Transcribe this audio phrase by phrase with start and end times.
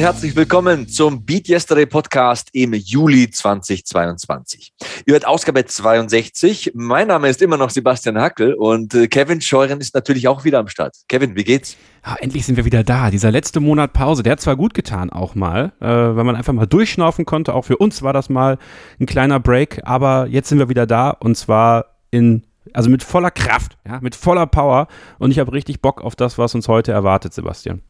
[0.00, 4.72] herzlich willkommen zum Beat Yesterday Podcast im Juli 2022.
[5.04, 6.72] Ihr hört Ausgabe 62.
[6.74, 10.58] Mein Name ist immer noch Sebastian Hackel und äh, Kevin Scheuren ist natürlich auch wieder
[10.58, 10.96] am Start.
[11.06, 11.76] Kevin, wie geht's?
[12.02, 13.10] Ja, endlich sind wir wieder da.
[13.10, 16.54] Dieser letzte Monat Pause, der hat zwar gut getan auch mal, äh, weil man einfach
[16.54, 17.52] mal durchschnaufen konnte.
[17.52, 18.56] Auch für uns war das mal
[18.98, 23.30] ein kleiner Break, aber jetzt sind wir wieder da und zwar in also mit voller
[23.30, 26.90] Kraft, ja, mit voller Power und ich habe richtig Bock auf das, was uns heute
[26.90, 27.82] erwartet, Sebastian.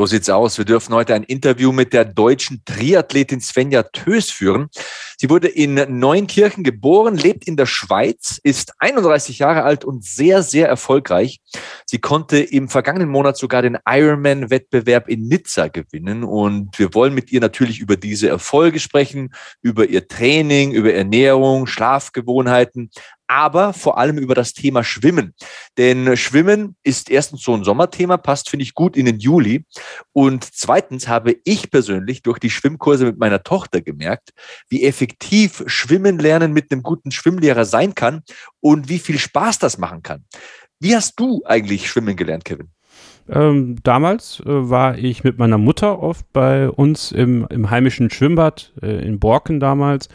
[0.00, 0.56] So sieht's aus.
[0.56, 4.70] Wir dürfen heute ein Interview mit der deutschen Triathletin Svenja Tös führen.
[5.18, 10.42] Sie wurde in Neunkirchen geboren, lebt in der Schweiz, ist 31 Jahre alt und sehr,
[10.42, 11.42] sehr erfolgreich.
[11.84, 16.24] Sie konnte im vergangenen Monat sogar den Ironman-Wettbewerb in Nizza gewinnen.
[16.24, 21.66] Und wir wollen mit ihr natürlich über diese Erfolge sprechen, über ihr Training, über Ernährung,
[21.66, 22.90] Schlafgewohnheiten,
[23.30, 25.34] aber vor allem über das Thema Schwimmen.
[25.78, 29.64] Denn Schwimmen ist erstens so ein Sommerthema, passt, finde ich, gut in den Juli.
[30.12, 34.30] Und zweitens habe ich persönlich durch die Schwimmkurse mit meiner Tochter gemerkt,
[34.68, 38.22] wie effektiv Schwimmen lernen mit einem guten Schwimmlehrer sein kann
[38.58, 40.24] und wie viel Spaß das machen kann.
[40.80, 42.70] Wie hast du eigentlich Schwimmen gelernt, Kevin?
[43.28, 48.72] Ähm, damals äh, war ich mit meiner Mutter oft bei uns im, im heimischen Schwimmbad
[48.82, 50.08] äh, in Borken damals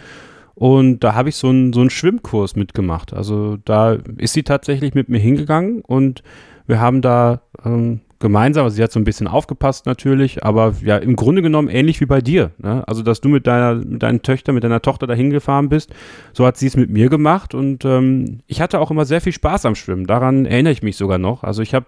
[0.56, 3.14] und da habe ich so einen, so Schwimmkurs mitgemacht.
[3.14, 6.24] Also da ist sie tatsächlich mit mir hingegangen und
[6.66, 10.98] wir haben da ähm, gemeinsam, also sie hat so ein bisschen aufgepasst natürlich, aber ja,
[10.98, 12.52] im Grunde genommen ähnlich wie bei dir.
[12.58, 12.84] Ne?
[12.88, 15.94] Also, dass du mit deiner, mit deinen Töchtern, mit deiner Tochter da hingefahren bist,
[16.34, 19.34] so hat sie es mit mir gemacht und ähm, ich hatte auch immer sehr viel
[19.34, 20.08] Spaß am Schwimmen.
[20.08, 21.44] Daran erinnere ich mich sogar noch.
[21.44, 21.88] Also, ich habe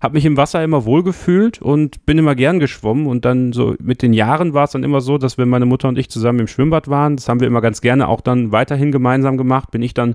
[0.00, 3.06] habe mich im Wasser immer wohlgefühlt und bin immer gern geschwommen.
[3.06, 5.88] Und dann so mit den Jahren war es dann immer so, dass wenn meine Mutter
[5.88, 8.92] und ich zusammen im Schwimmbad waren, das haben wir immer ganz gerne auch dann weiterhin
[8.92, 10.14] gemeinsam gemacht, bin ich dann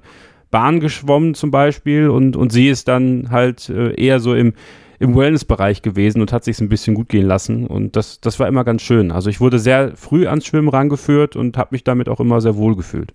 [0.51, 4.53] Bahn geschwommen zum Beispiel und, und sie ist dann halt äh, eher so im,
[4.99, 7.65] im Wellness-Bereich gewesen und hat sich ein bisschen gut gehen lassen.
[7.65, 9.11] Und das, das war immer ganz schön.
[9.11, 12.55] Also ich wurde sehr früh ans Schwimmen rangeführt und habe mich damit auch immer sehr
[12.55, 13.13] wohl gefühlt.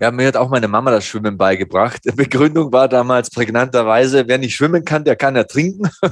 [0.00, 2.02] Ja, mir hat auch meine Mama das Schwimmen beigebracht.
[2.16, 5.90] Begründung war damals prägnanterweise, wer nicht schwimmen kann, der kann ja trinken.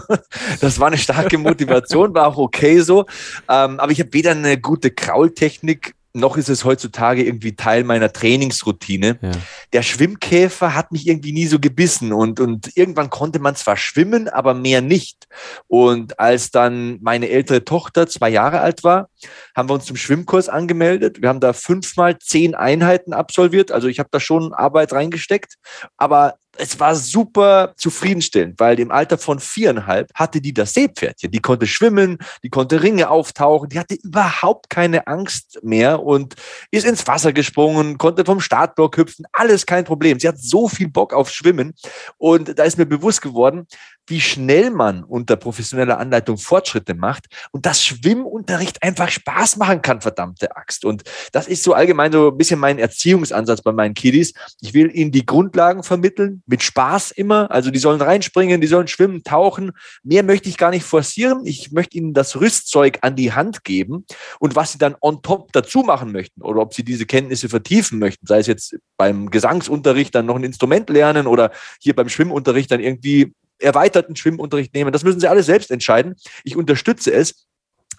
[0.60, 3.06] Das war eine starke Motivation, war auch okay so.
[3.48, 8.12] Ähm, aber ich habe weder eine gute Kraultechnik noch ist es heutzutage irgendwie Teil meiner
[8.12, 9.18] Trainingsroutine.
[9.20, 9.30] Ja.
[9.72, 14.28] Der Schwimmkäfer hat mich irgendwie nie so gebissen und, und irgendwann konnte man zwar schwimmen,
[14.28, 15.26] aber mehr nicht.
[15.66, 19.08] Und als dann meine ältere Tochter zwei Jahre alt war,
[19.54, 21.22] haben wir uns zum Schwimmkurs angemeldet.
[21.22, 23.72] Wir haben da fünfmal zehn Einheiten absolviert.
[23.72, 25.54] Also ich habe da schon Arbeit reingesteckt.
[25.96, 31.30] Aber es war super zufriedenstellend, weil im Alter von viereinhalb hatte die das Seepferdchen.
[31.30, 36.34] Die konnte schwimmen, die konnte Ringe auftauchen, die hatte überhaupt keine Angst mehr und
[36.70, 40.18] ist ins Wasser gesprungen, konnte vom Startblock hüpfen, alles kein Problem.
[40.18, 41.74] Sie hat so viel Bock auf Schwimmen
[42.16, 43.66] und da ist mir bewusst geworden,
[44.08, 50.00] wie schnell man unter professioneller Anleitung Fortschritte macht und dass Schwimmunterricht einfach Spaß machen kann,
[50.00, 50.84] verdammte Axt.
[50.84, 51.02] Und
[51.32, 54.32] das ist so allgemein so ein bisschen mein Erziehungsansatz bei meinen Kiddies.
[54.60, 57.50] Ich will ihnen die Grundlagen vermitteln, mit Spaß immer.
[57.50, 59.72] Also die sollen reinspringen, die sollen schwimmen, tauchen.
[60.02, 61.42] Mehr möchte ich gar nicht forcieren.
[61.44, 64.06] Ich möchte ihnen das Rüstzeug an die Hand geben
[64.40, 67.98] und was sie dann on top dazu machen möchten oder ob sie diese Kenntnisse vertiefen
[67.98, 72.70] möchten, sei es jetzt beim Gesangsunterricht dann noch ein Instrument lernen oder hier beim Schwimmunterricht
[72.70, 74.92] dann irgendwie erweiterten Schwimmunterricht nehmen.
[74.92, 76.14] Das müssen sie alle selbst entscheiden.
[76.44, 77.46] Ich unterstütze es.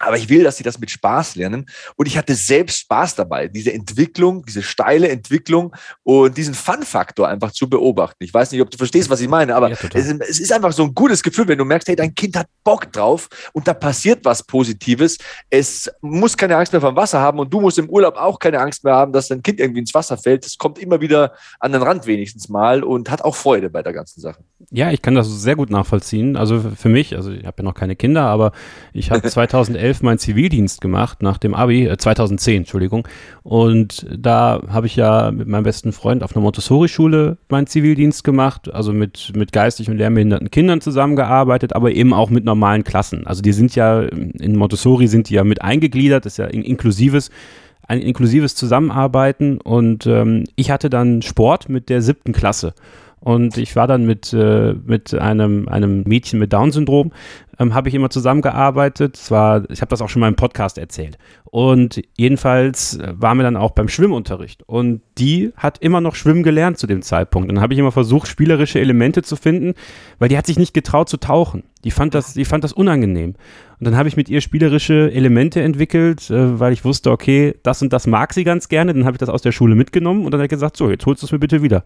[0.02, 1.66] Aber ich will, dass sie das mit Spaß lernen.
[1.94, 7.52] Und ich hatte selbst Spaß dabei, diese Entwicklung, diese steile Entwicklung und diesen Fun-Faktor einfach
[7.52, 8.24] zu beobachten.
[8.24, 10.72] Ich weiß nicht, ob du verstehst, was ich meine, aber ja, es, es, ist einfach
[10.72, 13.74] so ein gutes Gefühl, wenn du merkst, hey, dein Kind hat Bock drauf und da
[13.74, 15.18] passiert was Positives.
[15.50, 18.58] Es muss keine Angst mehr vom Wasser haben und du musst im Urlaub auch keine
[18.58, 20.46] Angst mehr haben, dass dein Kind irgendwie ins Wasser fällt.
[20.46, 23.92] Es kommt immer wieder an den Rand wenigstens mal und hat auch Freude bei der
[23.92, 24.42] ganzen Sache.
[24.70, 26.36] Ja, ich kann das sehr gut nachvollziehen.
[26.36, 28.52] Also für mich, also ich habe ja noch keine Kinder, aber
[28.94, 33.08] ich habe 2011 2011 meinen Zivildienst gemacht, nach dem Abi, äh, 2010, Entschuldigung.
[33.42, 38.72] Und da habe ich ja mit meinem besten Freund auf einer Montessori-Schule meinen Zivildienst gemacht,
[38.72, 43.26] also mit, mit geistig und lernbehinderten Kindern zusammengearbeitet, aber eben auch mit normalen Klassen.
[43.26, 46.62] Also die sind ja, in Montessori sind die ja mit eingegliedert, das ist ja ein
[46.62, 47.30] inklusives
[47.88, 52.72] ein inklusives Zusammenarbeiten und ähm, ich hatte dann Sport mit der siebten Klasse.
[53.20, 57.12] Und ich war dann mit, äh, mit einem, einem Mädchen mit Down-Syndrom,
[57.58, 59.16] ähm, habe ich immer zusammengearbeitet.
[59.16, 61.18] Zwar, ich habe das auch schon mal im Podcast erzählt.
[61.44, 64.62] Und jedenfalls äh, waren wir dann auch beim Schwimmunterricht.
[64.66, 67.50] Und die hat immer noch schwimmen gelernt zu dem Zeitpunkt.
[67.50, 69.74] Und dann habe ich immer versucht, spielerische Elemente zu finden,
[70.18, 71.64] weil die hat sich nicht getraut zu tauchen.
[71.84, 73.34] Die fand das, die fand das unangenehm.
[73.78, 77.82] Und dann habe ich mit ihr spielerische Elemente entwickelt, äh, weil ich wusste, okay, das
[77.82, 78.94] und das mag sie ganz gerne.
[78.94, 81.22] Dann habe ich das aus der Schule mitgenommen und dann hat gesagt, so, jetzt holst
[81.22, 81.84] du es mir bitte wieder.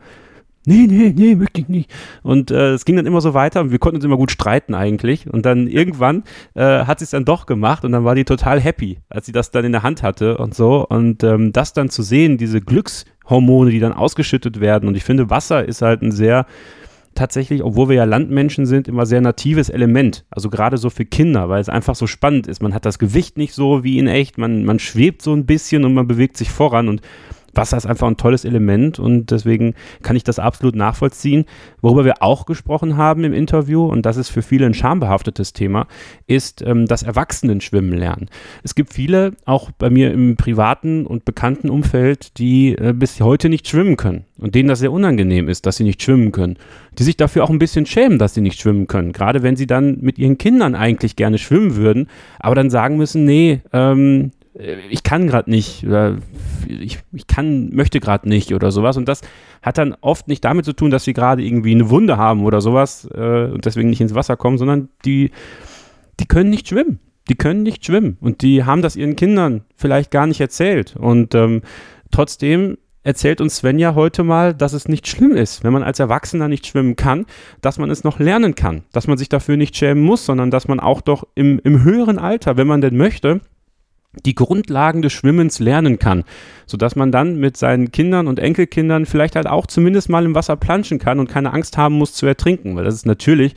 [0.67, 1.91] Nee, nee, nee, möchte ich nicht.
[2.23, 4.75] Und äh, es ging dann immer so weiter und wir konnten uns immer gut streiten
[4.75, 5.33] eigentlich.
[5.33, 6.25] Und dann irgendwann
[6.55, 9.33] äh, hat sie es dann doch gemacht und dann war die total happy, als sie
[9.33, 10.87] das dann in der Hand hatte und so.
[10.87, 14.89] Und ähm, das dann zu sehen, diese Glückshormone, die dann ausgeschüttet werden.
[14.89, 16.47] Und ich finde, Wasser ist halt ein sehr
[17.15, 20.25] tatsächlich, obwohl wir ja Landmenschen sind, immer sehr natives Element.
[20.31, 22.63] Also gerade so für Kinder, weil es einfach so spannend ist.
[22.63, 25.85] Man hat das Gewicht nicht so wie in echt, man, man schwebt so ein bisschen
[25.85, 27.01] und man bewegt sich voran und
[27.57, 31.45] Wasser ist einfach ein tolles Element und deswegen kann ich das absolut nachvollziehen.
[31.81, 35.87] Worüber wir auch gesprochen haben im Interview, und das ist für viele ein schambehaftetes Thema,
[36.27, 38.29] ist ähm, das Erwachsenenschwimmen lernen.
[38.63, 43.49] Es gibt viele, auch bei mir im privaten und bekannten Umfeld, die äh, bis heute
[43.49, 46.57] nicht schwimmen können und denen das sehr unangenehm ist, dass sie nicht schwimmen können.
[46.99, 49.13] Die sich dafür auch ein bisschen schämen, dass sie nicht schwimmen können.
[49.13, 52.09] Gerade wenn sie dann mit ihren Kindern eigentlich gerne schwimmen würden,
[52.39, 56.19] aber dann sagen müssen, nee, ähm, ich kann gerade nicht oder
[56.69, 58.97] ich, ich kann, möchte gerade nicht oder sowas.
[58.97, 59.21] Und das
[59.63, 62.61] hat dann oft nicht damit zu tun, dass sie gerade irgendwie eine Wunde haben oder
[62.61, 65.33] sowas äh, und deswegen nicht ins Wasser kommen, sondern die,
[66.21, 67.01] die können nicht schwimmen.
[67.29, 70.95] Die können nicht schwimmen und die haben das ihren Kindern vielleicht gar nicht erzählt.
[70.95, 71.63] Und ähm,
[72.11, 76.49] trotzdem erzählt uns Svenja heute mal, dass es nicht schlimm ist, wenn man als Erwachsener
[76.49, 77.25] nicht schwimmen kann,
[77.61, 80.69] dass man es noch lernen kann, dass man sich dafür nicht schämen muss, sondern dass
[80.69, 83.41] man auch doch im, im höheren Alter, wenn man denn möchte,
[84.25, 86.25] die Grundlagen des Schwimmens lernen kann,
[86.67, 90.57] sodass man dann mit seinen Kindern und Enkelkindern vielleicht halt auch zumindest mal im Wasser
[90.57, 93.55] planschen kann und keine Angst haben muss zu ertrinken, weil das ist natürlich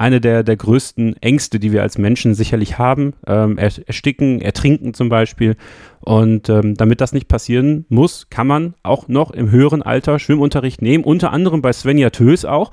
[0.00, 3.12] eine der, der größten Ängste, die wir als Menschen sicherlich haben.
[3.26, 5.56] Ähm, ersticken, ertrinken zum Beispiel.
[6.00, 10.80] Und ähm, damit das nicht passieren muss, kann man auch noch im höheren Alter Schwimmunterricht
[10.80, 12.70] nehmen, unter anderem bei Svenja Tös auch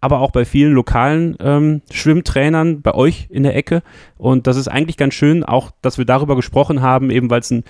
[0.00, 3.82] aber auch bei vielen lokalen ähm, Schwimmtrainern bei euch in der Ecke.
[4.16, 7.50] Und das ist eigentlich ganz schön, auch dass wir darüber gesprochen haben, eben weil es
[7.50, 7.64] ein,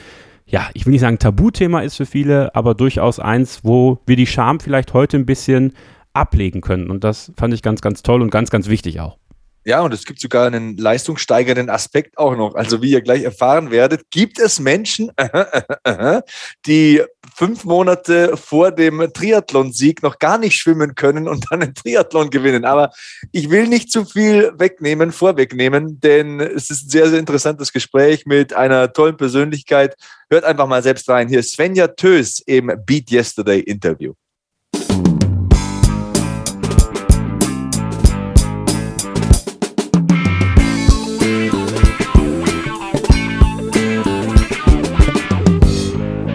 [0.47, 4.27] ja, ich will nicht sagen Tabuthema ist für viele, aber durchaus eins, wo wir die
[4.27, 5.73] Scham vielleicht heute ein bisschen
[6.13, 6.91] ablegen können.
[6.91, 9.17] Und das fand ich ganz, ganz toll und ganz, ganz wichtig auch.
[9.65, 12.55] Ja, und es gibt sogar einen leistungssteigernden Aspekt auch noch.
[12.55, 15.13] Also wie ihr gleich erfahren werdet, gibt es Menschen,
[16.67, 17.03] die
[17.35, 22.65] fünf Monate vor dem Triathlon-Sieg noch gar nicht schwimmen können und dann einen Triathlon gewinnen.
[22.65, 22.93] Aber
[23.33, 28.27] ich will nicht zu viel wegnehmen, vorwegnehmen, denn es ist ein sehr, sehr interessantes Gespräch
[28.27, 29.97] mit einer tollen Persönlichkeit.
[30.31, 31.29] Hört einfach mal selbst rein.
[31.29, 34.15] Hier ist Svenja Tös im Beat Yesterday Interview.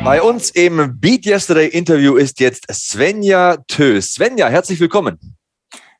[0.05, 4.13] Bei uns im Beat Yesterday Interview ist jetzt Svenja Tös.
[4.13, 5.35] Svenja, herzlich willkommen.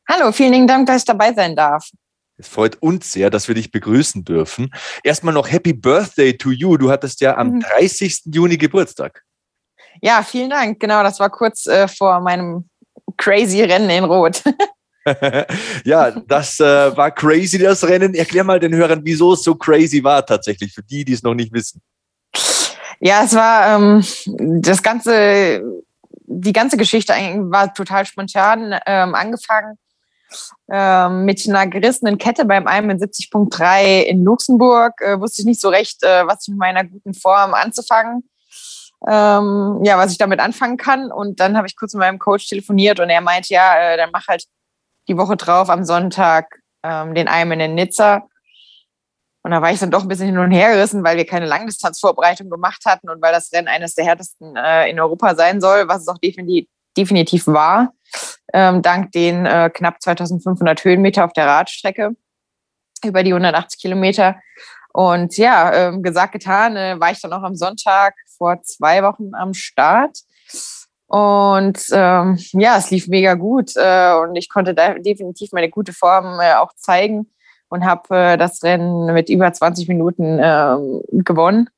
[0.08, 1.90] Hallo, vielen lieben Dank, dass ich dabei sein darf.
[2.38, 4.72] Es freut uns sehr, dass wir dich begrüßen dürfen.
[5.04, 6.78] Erstmal noch Happy Birthday to you.
[6.78, 8.26] Du hattest ja am 30.
[8.26, 8.32] Mhm.
[8.32, 9.24] Juni Geburtstag.
[10.04, 10.80] Ja, vielen Dank.
[10.80, 12.70] Genau, das war kurz äh, vor meinem
[13.18, 14.44] crazy Rennen in Rot.
[15.84, 18.14] ja, das äh, war crazy, das Rennen.
[18.14, 21.34] Erklär mal den Hörern, wieso es so crazy war tatsächlich, für die, die es noch
[21.34, 21.82] nicht wissen.
[23.00, 24.04] Ja, es war ähm,
[24.62, 25.64] das ganze,
[26.26, 29.78] die ganze Geschichte war total spontan ähm, angefangen
[30.72, 34.94] ähm, mit einer gerissenen Kette beim Ironman 70.3 in Luxemburg.
[35.02, 38.30] Äh, wusste ich nicht so recht, äh, was ich mit meiner guten Form anzufangen.
[39.08, 41.12] Ähm, ja, was ich damit anfangen kann.
[41.12, 44.10] Und dann habe ich kurz mit meinem Coach telefoniert und er meinte, ja, äh, dann
[44.12, 44.46] mach halt
[45.08, 48.28] die Woche drauf am Sonntag ähm, den Ironman in Nizza.
[49.46, 51.46] Und da war ich dann doch ein bisschen hin und her gerissen, weil wir keine
[51.46, 55.88] Langdistanzvorbereitung gemacht hatten und weil das Rennen eines der härtesten äh, in Europa sein soll,
[55.88, 56.66] was es auch definitiv,
[56.98, 57.94] definitiv war,
[58.54, 62.16] ähm, dank den äh, knapp 2500 Höhenmeter auf der Radstrecke
[63.06, 64.36] über die 180 Kilometer.
[64.92, 69.36] Und ja, äh, gesagt, getan, äh, war ich dann auch am Sonntag vor zwei Wochen
[69.36, 70.22] am Start.
[71.06, 75.94] Und ähm, ja, es lief mega gut äh, und ich konnte da definitiv meine gute
[75.94, 77.30] Form äh, auch zeigen
[77.70, 81.70] und habe äh, das Rennen mit über 20 Minuten ähm, gewonnen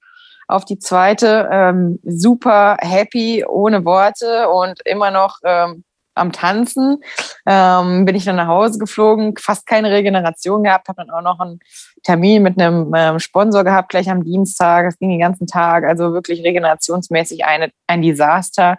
[0.48, 1.50] auf die zweite.
[1.51, 5.84] Ähm, super happy, ohne Worte und immer noch ähm,
[6.17, 6.98] am Tanzen.
[7.46, 11.39] Ähm, bin ich dann nach Hause geflogen, fast keine Regeneration gehabt, habe dann auch noch
[11.39, 11.60] einen
[12.03, 14.88] Termin mit einem ähm, Sponsor gehabt, gleich am Dienstag.
[14.88, 18.77] Es ging den ganzen Tag, also wirklich regenerationsmäßig eine, ein Desaster.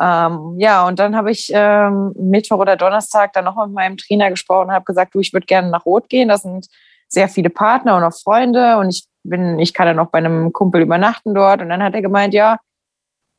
[0.00, 4.30] Ähm, ja, und dann habe ich ähm, Mittwoch oder Donnerstag dann nochmal mit meinem Trainer
[4.30, 6.28] gesprochen und habe gesagt, du, ich würde gerne nach Rot gehen.
[6.28, 6.68] Das sind
[7.08, 10.52] sehr viele Partner und auch Freunde und ich bin, ich kann dann auch bei einem
[10.52, 11.60] Kumpel übernachten dort.
[11.60, 12.58] Und dann hat er gemeint, ja,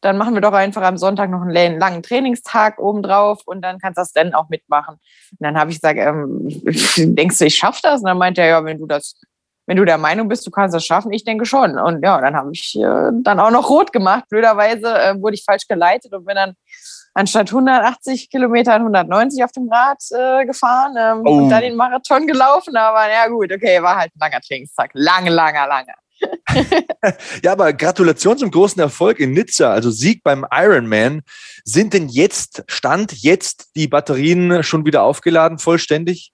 [0.02, 3.98] dann machen wir doch einfach am Sonntag noch einen langen Trainingstag obendrauf und dann kannst
[3.98, 4.96] du das Rennen auch mitmachen.
[4.96, 6.48] Und dann habe ich gesagt, ähm,
[7.16, 8.02] denkst du, ich schaffe das?
[8.02, 9.20] Und dann meinte er, ja, wenn du das
[9.70, 11.78] wenn du der Meinung bist, du kannst das schaffen, ich denke schon.
[11.78, 14.24] Und ja, dann habe ich äh, dann auch noch rot gemacht.
[14.28, 16.56] Blöderweise äh, wurde ich falsch geleitet und bin dann
[17.14, 21.38] anstatt 180 Kilometer 190 auf dem Rad äh, gefahren ähm, oh.
[21.38, 22.76] und dann den Marathon gelaufen.
[22.78, 24.90] Aber ja gut, okay, war halt ein langer Trainingstag.
[24.94, 25.94] Lange, langer, langer.
[27.44, 31.22] ja, aber Gratulation zum großen Erfolg in Nizza, also Sieg beim Ironman.
[31.64, 36.34] Sind denn jetzt, Stand jetzt die Batterien schon wieder aufgeladen, vollständig?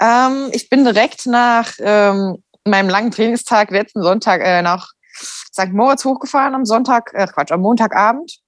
[0.00, 5.72] Ähm, ich bin direkt nach ähm, meinem langen Trainingstag letzten Sonntag äh, nach St.
[5.72, 8.38] Moritz hochgefahren am Sonntag, äh, Quatsch, am Montagabend.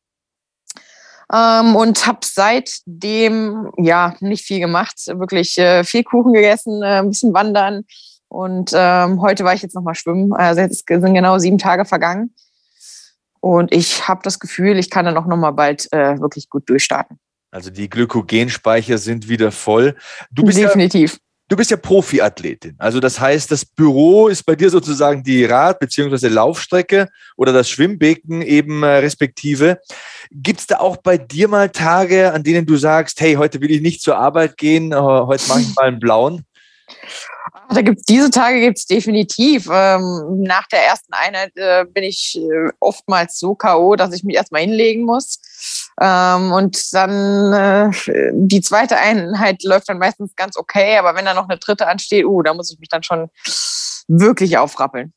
[1.32, 7.08] Ähm, und habe seitdem ja nicht viel gemacht, wirklich äh, viel Kuchen gegessen, äh, ein
[7.08, 7.85] bisschen wandern,
[8.28, 10.32] und ähm, heute war ich jetzt nochmal schwimmen.
[10.32, 12.35] Also jetzt sind genau sieben Tage vergangen.
[13.40, 17.18] Und ich habe das Gefühl, ich kann dann auch nochmal bald äh, wirklich gut durchstarten.
[17.52, 19.96] Also die Glykogenspeicher sind wieder voll.
[20.30, 21.14] Du bist Definitiv.
[21.14, 22.74] Ja, du bist ja Profiathletin.
[22.78, 26.28] Also das heißt, das Büro ist bei dir sozusagen die Rad- bzw.
[26.28, 29.80] Laufstrecke oder das Schwimmbecken eben äh, respektive.
[30.30, 33.70] Gibt es da auch bei dir mal Tage, an denen du sagst, hey, heute will
[33.70, 36.44] ich nicht zur Arbeit gehen, äh, heute mache ich mal einen blauen?
[37.70, 39.68] Da gibt's diese Tage gibt's definitiv.
[39.70, 44.36] Ähm, nach der ersten Einheit äh, bin ich äh, oftmals so K.O., dass ich mich
[44.36, 45.40] erstmal hinlegen muss.
[46.00, 51.34] Ähm, und dann äh, die zweite Einheit läuft dann meistens ganz okay, aber wenn da
[51.34, 53.28] noch eine dritte ansteht, uh, da muss ich mich dann schon
[54.08, 55.12] wirklich aufrappeln.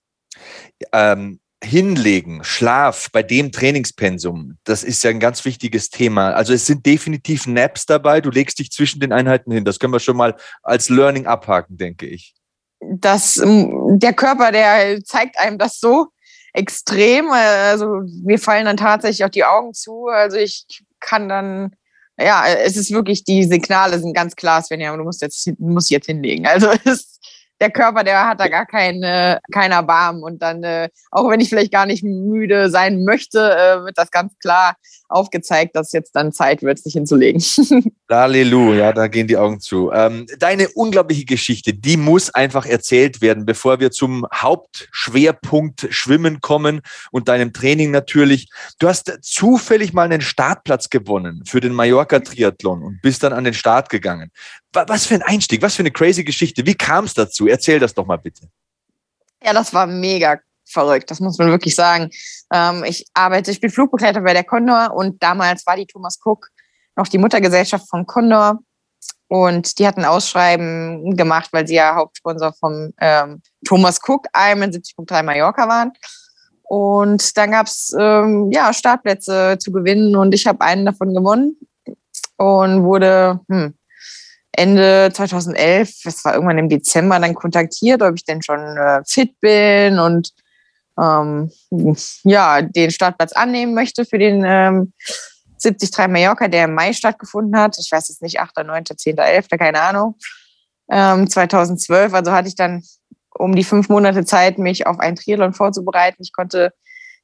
[0.93, 6.31] Ähm, hinlegen, Schlaf bei dem Trainingspensum, das ist ja ein ganz wichtiges Thema.
[6.31, 9.65] Also es sind definitiv Naps dabei, du legst dich zwischen den Einheiten hin.
[9.65, 12.33] Das können wir schon mal als Learning abhaken, denke ich
[12.81, 16.07] das, der Körper, der zeigt einem das so
[16.53, 17.29] extrem.
[17.31, 20.07] Also mir fallen dann tatsächlich auch die Augen zu.
[20.07, 20.65] Also ich
[20.99, 21.75] kann dann,
[22.17, 25.89] ja, es ist wirklich, die Signale sind ganz klar, wenn ja, du musst jetzt, musst
[25.89, 26.47] jetzt hinlegen.
[26.47, 27.19] Also es,
[27.59, 30.23] der Körper, der hat da gar keine, kein Erbarmen.
[30.23, 34.11] Und dann, äh, auch wenn ich vielleicht gar nicht müde sein möchte, äh, wird das
[34.11, 34.75] ganz klar
[35.09, 37.41] aufgezeigt, dass jetzt dann Zeit wird, sich hinzulegen.
[38.09, 39.91] Halleluja, ja, da gehen die Augen zu.
[39.91, 46.81] Ähm, deine unglaubliche Geschichte, die muss einfach erzählt werden, bevor wir zum Hauptschwerpunkt Schwimmen kommen
[47.11, 48.49] und deinem Training natürlich.
[48.79, 53.43] Du hast zufällig mal einen Startplatz gewonnen für den Mallorca Triathlon und bist dann an
[53.43, 54.31] den Start gegangen.
[54.73, 56.65] Was für ein Einstieg, was für eine crazy Geschichte.
[56.65, 57.47] Wie kam es dazu?
[57.47, 58.47] Erzähl das doch mal bitte.
[59.43, 62.09] Ja, das war mega verrückt, das muss man wirklich sagen.
[62.53, 66.49] Ähm, ich arbeite, ich bin Flugbegleiter bei der Condor und damals war die Thomas Cook
[66.95, 68.59] noch die Muttergesellschaft von Condor
[69.27, 75.23] und die hatten Ausschreiben gemacht, weil sie ja Hauptsponsor vom ähm, Thomas Cook Ironman 70.3
[75.23, 75.93] Mallorca waren.
[76.63, 81.57] Und dann gab es ähm, ja, Startplätze zu gewinnen und ich habe einen davon gewonnen
[82.37, 83.73] und wurde hm,
[84.59, 89.39] Ende 2011, es war irgendwann im Dezember, dann kontaktiert, ob ich denn schon äh, fit
[89.39, 90.33] bin und
[90.99, 91.49] ähm,
[92.23, 94.93] ja, den Startplatz annehmen möchte für den ähm,
[95.61, 97.77] 73 Mallorca, der im Mai stattgefunden hat.
[97.79, 100.15] Ich weiß jetzt nicht, 8., 9., 10., 11., keine Ahnung.
[100.91, 102.83] Ähm, 2012, also hatte ich dann
[103.35, 106.21] um die fünf Monate Zeit, mich auf einen Triathlon vorzubereiten.
[106.21, 106.73] Ich konnte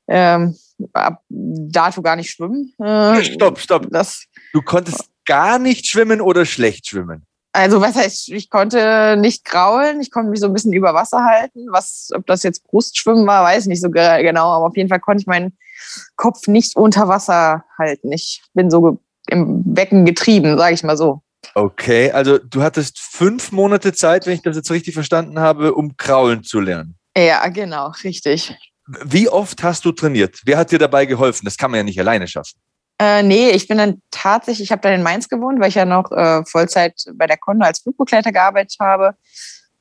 [0.07, 0.55] ähm,
[0.93, 2.73] ab dato gar nicht schwimmen.
[2.79, 3.87] Äh, stopp, stopp.
[3.89, 4.23] Das,
[4.53, 7.25] du konntest gar nicht schwimmen oder schlecht schwimmen?
[7.53, 11.23] Also was heißt, ich konnte nicht kraulen, ich konnte mich so ein bisschen über Wasser
[11.23, 11.67] halten.
[11.71, 14.99] Was, ob das jetzt Brustschwimmen war, weiß ich nicht so genau, aber auf jeden Fall
[14.99, 15.57] konnte ich meinen
[16.17, 18.11] Kopf nicht unter Wasser halten.
[18.11, 21.21] Ich bin so im Becken getrieben, sage ich mal so.
[21.53, 25.95] Okay, also du hattest fünf Monate Zeit, wenn ich das jetzt richtig verstanden habe, um
[25.95, 26.97] kraulen zu lernen.
[27.15, 28.53] Ja, genau, richtig.
[29.03, 30.41] Wie oft hast du trainiert?
[30.43, 31.45] Wer hat dir dabei geholfen?
[31.45, 32.59] Das kann man ja nicht alleine schaffen.
[32.97, 35.85] Äh, nee, ich bin dann tatsächlich, ich habe dann in Mainz gewohnt, weil ich ja
[35.85, 39.15] noch äh, Vollzeit bei der Kunde als Flugbegleiter gearbeitet habe.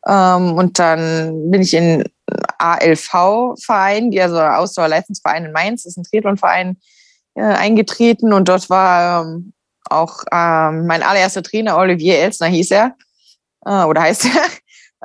[0.07, 2.05] Ähm, und dann bin ich in
[2.59, 6.77] ALV-Verein, also Ausdauerleistungsverein in Mainz, ist ein Triathlon-Verein,
[7.35, 8.33] äh, eingetreten.
[8.33, 9.53] Und dort war ähm,
[9.89, 12.97] auch ähm, mein allererster Trainer, Olivier Elsner hieß er,
[13.65, 14.31] äh, oder heißt er.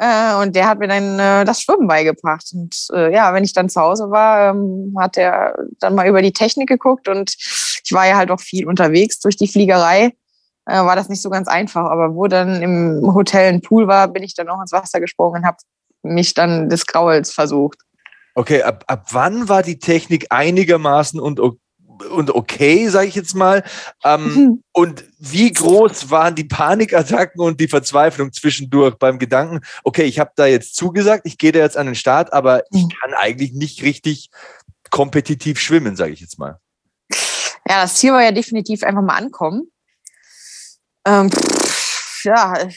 [0.02, 2.52] Äh, und der hat mir dann äh, das Schwimmen beigebracht.
[2.54, 6.22] Und äh, ja, wenn ich dann zu Hause war, ähm, hat er dann mal über
[6.22, 7.36] die Technik geguckt und
[7.84, 10.14] ich war ja halt auch viel unterwegs durch die Fliegerei.
[10.66, 11.90] Äh, war das nicht so ganz einfach.
[11.90, 15.42] Aber wo dann im Hotel ein Pool war, bin ich dann auch ins Wasser gesprungen
[15.42, 15.58] und habe
[16.04, 17.80] mich dann des Grauels versucht.
[18.36, 21.40] Okay, ab, ab wann war die Technik einigermaßen und
[22.12, 23.64] und okay, sage ich jetzt mal.
[24.04, 24.64] Ähm, mhm.
[24.72, 30.32] Und wie groß waren die Panikattacken und die Verzweiflung zwischendurch beim Gedanken, okay, ich habe
[30.36, 32.90] da jetzt zugesagt, ich gehe da jetzt an den Start, aber ich mhm.
[33.02, 34.30] kann eigentlich nicht richtig
[34.90, 36.60] kompetitiv schwimmen, sage ich jetzt mal.
[37.70, 39.72] Ja, das Ziel war ja definitiv einfach mal ankommen.
[41.06, 41.30] Ähm,
[42.24, 42.68] ja,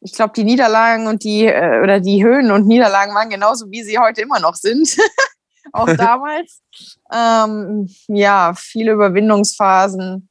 [0.00, 3.82] ich glaube, die Niederlagen und die äh, oder die Höhen und Niederlagen waren genauso, wie
[3.82, 4.96] sie heute immer noch sind.
[5.72, 6.62] auch damals.
[7.12, 10.28] ähm, ja, viele Überwindungsphasen.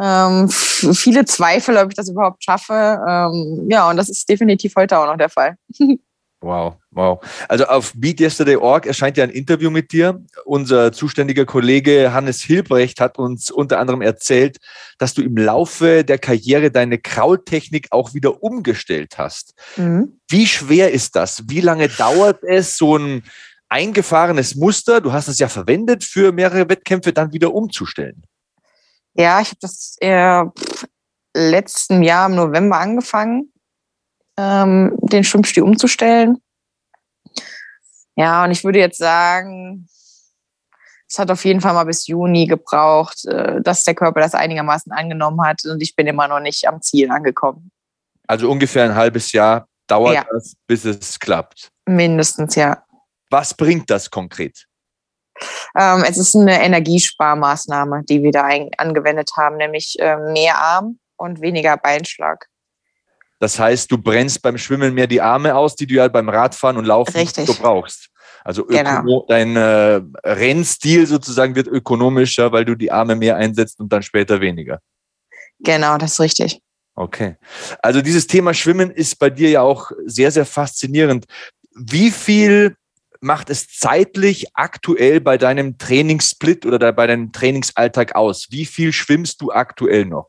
[0.00, 2.72] Ähm, viele Zweifel, ob ich das überhaupt schaffe.
[2.74, 5.56] Ähm, ja, und das ist definitiv heute auch noch der Fall.
[6.42, 7.20] Wow, wow.
[7.48, 10.24] Also auf BeatYesterday.org erscheint ja ein Interview mit dir.
[10.46, 14.56] Unser zuständiger Kollege Hannes Hilbrecht hat uns unter anderem erzählt,
[14.96, 19.52] dass du im Laufe der Karriere deine Kraultechnik auch wieder umgestellt hast.
[19.76, 20.18] Mhm.
[20.28, 21.44] Wie schwer ist das?
[21.48, 23.22] Wie lange dauert es, so ein
[23.68, 28.22] eingefahrenes Muster, du hast es ja verwendet für mehrere Wettkämpfe, dann wieder umzustellen?
[29.12, 30.42] Ja, ich habe das äh,
[31.34, 33.52] letzten Jahr im November angefangen
[34.40, 36.40] ähm, den Schwimmstil umzustellen.
[38.16, 39.86] Ja, und ich würde jetzt sagen,
[41.08, 44.92] es hat auf jeden Fall mal bis Juni gebraucht, äh, dass der Körper das einigermaßen
[44.92, 47.70] angenommen hat und ich bin immer noch nicht am Ziel angekommen.
[48.26, 50.24] Also ungefähr ein halbes Jahr dauert ja.
[50.32, 51.70] das, bis es klappt.
[51.86, 52.84] Mindestens, ja.
[53.30, 54.66] Was bringt das konkret?
[55.76, 61.40] Ähm, es ist eine Energiesparmaßnahme, die wir da angewendet haben, nämlich äh, mehr Arm und
[61.40, 62.49] weniger Beinschlag.
[63.40, 66.76] Das heißt, du brennst beim Schwimmen mehr die Arme aus, die du ja beim Radfahren
[66.76, 67.46] und Laufen Richtig.
[67.46, 68.10] so brauchst.
[68.44, 69.24] Also genau.
[69.28, 74.40] dein äh, Rennstil sozusagen wird ökonomischer, weil du die Arme mehr einsetzt und dann später
[74.40, 74.80] weniger.
[75.58, 76.60] Genau, das ist richtig.
[76.94, 77.36] Okay.
[77.82, 81.24] Also dieses Thema Schwimmen ist bei dir ja auch sehr, sehr faszinierend.
[81.74, 82.76] Wie viel
[83.20, 88.48] macht es zeitlich aktuell bei deinem Trainingssplit oder bei deinem Trainingsalltag aus?
[88.50, 90.28] Wie viel schwimmst du aktuell noch?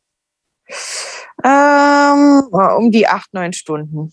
[1.43, 4.11] Ähm, um die acht, neun Stunden.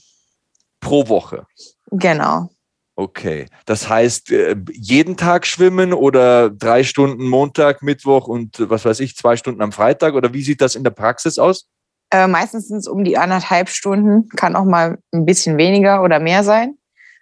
[0.81, 1.47] Pro Woche.
[1.91, 2.51] Genau.
[2.97, 3.47] Okay.
[3.65, 9.17] Das heißt, äh, jeden Tag schwimmen oder drei Stunden Montag, Mittwoch und was weiß ich,
[9.17, 10.15] zwei Stunden am Freitag?
[10.15, 11.69] Oder wie sieht das in der Praxis aus?
[12.11, 16.19] Äh, meistens sind es um die anderthalb Stunden, kann auch mal ein bisschen weniger oder
[16.19, 16.77] mehr sein.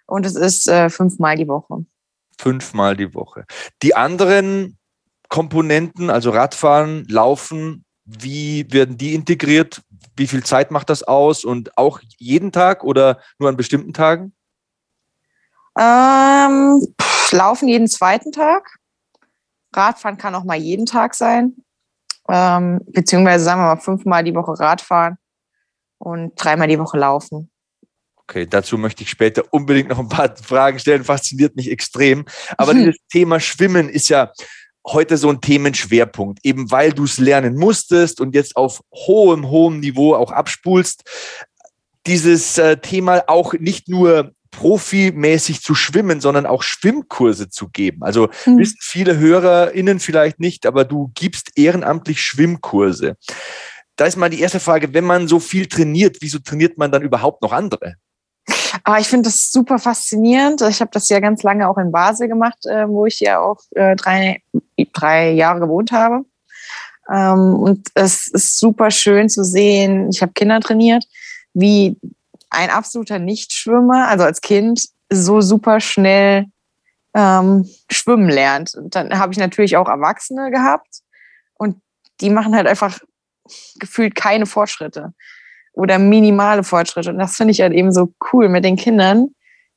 [0.07, 1.85] Und es ist äh, fünfmal die Woche.
[2.39, 3.45] Fünfmal die Woche.
[3.83, 4.77] Die anderen
[5.29, 9.81] Komponenten, also Radfahren, Laufen, wie werden die integriert?
[10.17, 11.45] Wie viel Zeit macht das aus?
[11.45, 14.33] Und auch jeden Tag oder nur an bestimmten Tagen?
[15.79, 18.77] Ähm, pff, laufen jeden zweiten Tag.
[19.73, 21.55] Radfahren kann auch mal jeden Tag sein.
[22.29, 25.17] Ähm, beziehungsweise sagen wir mal fünfmal die Woche Radfahren
[25.97, 27.49] und dreimal die Woche laufen.
[28.17, 31.05] Okay, dazu möchte ich später unbedingt noch ein paar Fragen stellen.
[31.05, 32.25] Fasziniert mich extrem.
[32.57, 32.79] Aber mhm.
[32.85, 34.33] dieses Thema Schwimmen ist ja
[34.87, 39.79] heute so ein Themenschwerpunkt, eben weil du es lernen musstest und jetzt auf hohem, hohem
[39.79, 41.03] Niveau auch abspulst.
[42.05, 48.03] Dieses äh, Thema auch nicht nur profimäßig zu schwimmen, sondern auch Schwimmkurse zu geben.
[48.03, 48.57] Also mhm.
[48.57, 53.17] wissen viele HörerInnen vielleicht nicht, aber du gibst ehrenamtlich Schwimmkurse.
[53.97, 57.01] Da ist mal die erste Frage, wenn man so viel trainiert, wieso trainiert man dann
[57.01, 57.95] überhaupt noch andere?
[58.83, 60.61] Aber ich finde das super faszinierend.
[60.61, 63.59] Ich habe das ja ganz lange auch in Basel gemacht, äh, wo ich ja auch
[63.71, 64.41] äh, drei,
[64.93, 66.25] drei Jahre gewohnt habe.
[67.09, 70.09] Ähm, und es ist super schön zu sehen.
[70.09, 71.05] Ich habe Kinder trainiert,
[71.53, 71.97] wie
[72.49, 76.45] ein absoluter Nichtschwimmer, also als Kind, so super schnell
[77.13, 78.75] ähm, schwimmen lernt.
[78.75, 81.01] Und dann habe ich natürlich auch Erwachsene gehabt
[81.55, 81.81] und
[82.21, 82.99] die machen halt einfach
[83.79, 85.13] gefühlt keine Fortschritte
[85.77, 87.11] oder minimale Fortschritte.
[87.11, 89.29] Und das finde ich halt eben so cool mit den Kindern.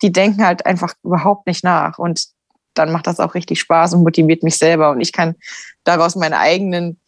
[0.03, 1.99] Die denken halt einfach überhaupt nicht nach.
[1.99, 2.27] Und
[2.75, 4.91] dann macht das auch richtig Spaß und motiviert mich selber.
[4.91, 5.35] Und ich kann
[5.85, 7.01] daraus meine eigenen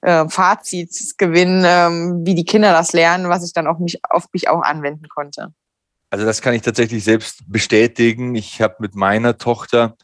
[0.00, 4.26] äh, Fazits gewinnen, ähm, wie die Kinder das lernen, was ich dann auch mich, auf
[4.32, 5.52] mich auch anwenden konnte.
[6.08, 8.34] Also das kann ich tatsächlich selbst bestätigen.
[8.34, 9.96] Ich habe mit meiner Tochter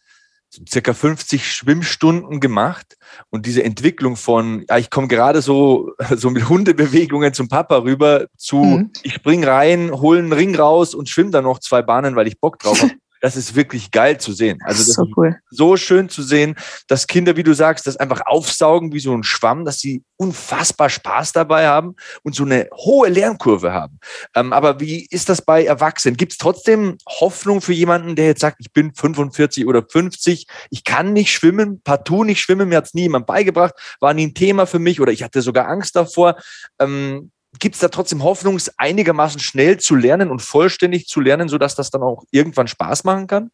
[0.69, 2.97] circa 50 Schwimmstunden gemacht
[3.31, 8.27] und diese Entwicklung von, ja, ich komme gerade so, so mit Hundebewegungen zum Papa rüber
[8.37, 8.91] zu, mhm.
[9.03, 12.41] ich spring rein, hole einen Ring raus und schwimme dann noch zwei Bahnen, weil ich
[12.41, 12.93] Bock drauf habe.
[13.27, 14.61] das ist wirklich geil zu sehen.
[14.65, 15.37] Also das so, cool.
[15.51, 16.55] so schön zu sehen,
[16.87, 20.89] dass Kinder, wie du sagst, das einfach aufsaugen wie so ein Schwamm, dass sie unfassbar
[20.89, 23.99] Spaß dabei haben und so eine hohe Lernkurve haben.
[24.37, 26.17] Ähm, aber wie ist das bei Erwachsenen?
[26.17, 30.85] Gibt es trotzdem Hoffnung für jemanden, der jetzt sagt, ich bin 45 oder 50, ich
[30.85, 34.35] kann nicht schwimmen, partout nicht schwimmen, mir hat es nie jemand beigebracht, war nie ein
[34.35, 36.37] Thema für mich oder ich hatte sogar Angst davor.
[36.79, 41.49] Ähm, gibt es da trotzdem Hoffnung, es einigermaßen schnell zu lernen und vollständig zu lernen,
[41.49, 43.51] sodass das dann auch irgendwann Spaß machen kann?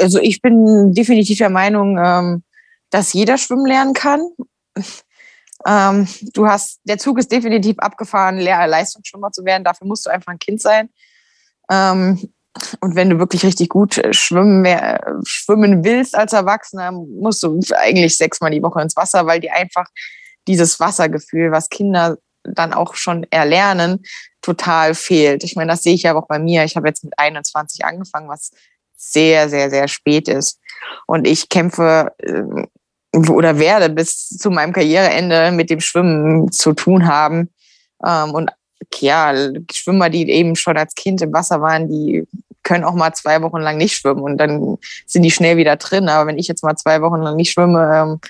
[0.00, 2.42] Also ich bin definitiv der Meinung, ähm,
[2.90, 4.28] dass jeder schwimmen lernen kann.
[5.66, 9.64] Ähm, du hast, der Zug ist definitiv abgefahren, Leistungsschwimmer zu werden.
[9.64, 10.90] Dafür musst du einfach ein Kind sein.
[11.70, 12.30] Ähm,
[12.80, 14.66] und wenn du wirklich richtig gut schwimmen,
[15.24, 19.86] schwimmen willst als Erwachsener, musst du eigentlich sechsmal die Woche ins Wasser, weil die einfach
[20.46, 24.04] dieses Wassergefühl, was Kinder dann auch schon erlernen,
[24.40, 25.42] total fehlt.
[25.42, 26.64] Ich meine, das sehe ich ja auch bei mir.
[26.64, 28.52] Ich habe jetzt mit 21 angefangen, was
[28.96, 30.60] sehr, sehr, sehr spät ist.
[31.06, 32.42] Und ich kämpfe äh,
[33.30, 37.50] oder werde bis zu meinem Karriereende mit dem Schwimmen zu tun haben.
[38.06, 38.50] Ähm, und
[39.00, 39.34] ja,
[39.72, 42.26] Schwimmer, die eben schon als Kind im Wasser waren, die
[42.62, 46.08] können auch mal zwei Wochen lang nicht schwimmen und dann sind die schnell wieder drin.
[46.08, 48.20] Aber wenn ich jetzt mal zwei Wochen lang nicht schwimme, ähm,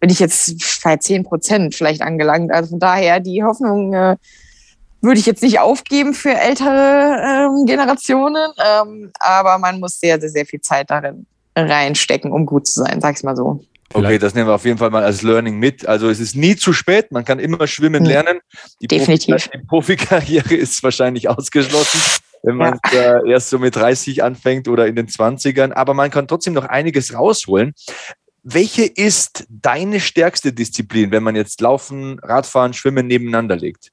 [0.00, 2.52] bin ich jetzt bei zehn Prozent vielleicht angelangt.
[2.52, 4.16] Also von daher die Hoffnung äh,
[5.00, 10.30] würde ich jetzt nicht aufgeben für ältere ähm, Generationen, ähm, aber man muss sehr, sehr,
[10.30, 13.60] sehr viel Zeit darin reinstecken, um gut zu sein, sag ich mal so.
[13.94, 15.88] Okay, das nehmen wir auf jeden Fall mal als Learning mit.
[15.88, 18.06] Also es ist nie zu spät, man kann immer schwimmen hm.
[18.06, 18.40] lernen.
[18.82, 19.34] Die Definitiv.
[19.34, 22.00] Profi die Profikarriere ist wahrscheinlich ausgeschlossen,
[22.42, 23.24] wenn man ja.
[23.24, 27.14] erst so mit 30 anfängt oder in den 20ern, aber man kann trotzdem noch einiges
[27.14, 27.74] rausholen.
[28.50, 33.92] Welche ist deine stärkste Disziplin, wenn man jetzt Laufen, Radfahren, Schwimmen nebeneinander legt?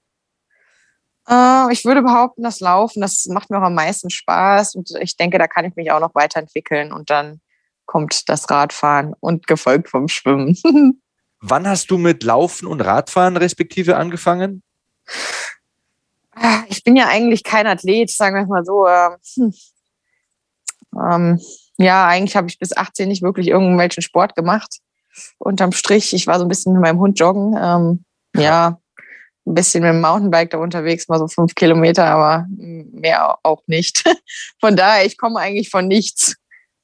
[1.28, 5.18] Äh, ich würde behaupten, das Laufen, das macht mir auch am meisten Spaß und ich
[5.18, 7.42] denke, da kann ich mich auch noch weiterentwickeln und dann
[7.86, 10.58] kommt das Radfahren und gefolgt vom Schwimmen.
[11.42, 14.64] Wann hast du mit Laufen und Radfahren respektive angefangen?
[16.32, 18.88] Ah, ich bin ja eigentlich kein Athlet, sagen wir es mal so.
[18.88, 19.54] Ähm, hm.
[21.12, 21.42] ähm,
[21.78, 24.80] ja, eigentlich habe ich bis 18 nicht wirklich irgendwelchen Sport gemacht.
[25.38, 27.56] Unterm Strich, ich war so ein bisschen mit meinem Hund joggen.
[27.58, 28.80] Ähm, ja,
[29.46, 34.04] ein bisschen mit dem Mountainbike da unterwegs, mal so fünf Kilometer, aber mehr auch nicht.
[34.60, 36.36] Von daher, ich komme eigentlich von nichts.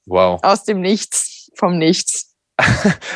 [0.05, 0.39] Wow.
[0.43, 2.35] Aus dem Nichts, vom Nichts.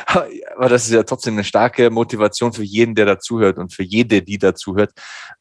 [0.07, 4.21] aber das ist ja trotzdem eine starke Motivation für jeden, der dazuhört und für jede,
[4.21, 4.91] die dazuhört,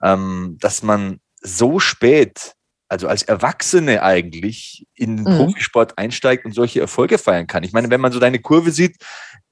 [0.03, 2.55] ähm, dass man so spät,
[2.95, 5.37] also als Erwachsene eigentlich, in den mhm.
[5.37, 7.65] Profisport einsteigt und solche Erfolge feiern kann.
[7.65, 8.97] Ich meine, wenn man so deine Kurve sieht,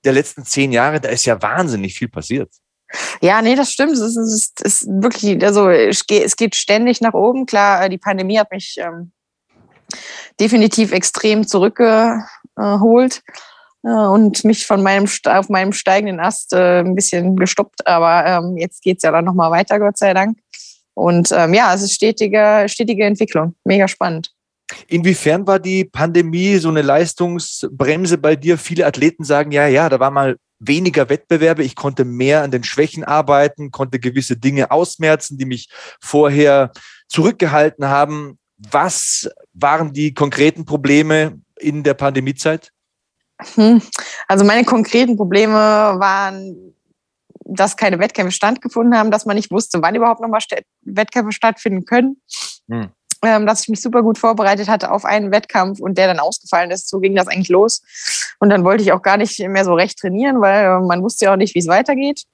[0.04, 2.50] der letzten zehn Jahre, da ist ja wahnsinnig viel passiert.
[3.20, 3.92] Ja, nee, das stimmt.
[3.92, 7.46] Es ist, ist, ist wirklich, also es geht ständig nach oben.
[7.46, 9.10] Klar, die Pandemie hat mich ähm,
[10.38, 13.22] definitiv extrem zurückgeholt
[13.82, 17.86] äh, und mich von meinem auf meinem steigenden Ast äh, ein bisschen gestoppt.
[17.86, 20.38] Aber ähm, jetzt geht es ja dann nochmal weiter, Gott sei Dank.
[20.94, 23.54] Und ähm, ja, es ist stetige, stetige Entwicklung.
[23.64, 24.32] Mega spannend.
[24.88, 28.58] Inwiefern war die Pandemie so eine Leistungsbremse bei dir?
[28.58, 32.64] Viele Athleten sagen ja, ja, da war mal weniger Wettbewerbe, ich konnte mehr an den
[32.64, 35.68] Schwächen arbeiten, konnte gewisse Dinge ausmerzen, die mich
[36.00, 36.70] vorher
[37.08, 38.38] zurückgehalten haben.
[38.70, 42.70] Was waren die konkreten Probleme in der Pandemiezeit?
[43.54, 43.82] Hm.
[44.28, 46.74] Also meine konkreten Probleme waren,
[47.54, 50.40] dass keine Wettkämpfe stattgefunden haben, dass man nicht wusste, wann überhaupt nochmal
[50.82, 52.20] Wettkämpfe stattfinden können.
[52.70, 52.90] Hm.
[53.24, 56.72] Ähm, dass ich mich super gut vorbereitet hatte auf einen Wettkampf und der dann ausgefallen
[56.72, 56.88] ist.
[56.88, 57.82] So ging das eigentlich los.
[58.40, 61.32] Und dann wollte ich auch gar nicht mehr so recht trainieren, weil man wusste ja
[61.32, 62.24] auch nicht, wie es weitergeht.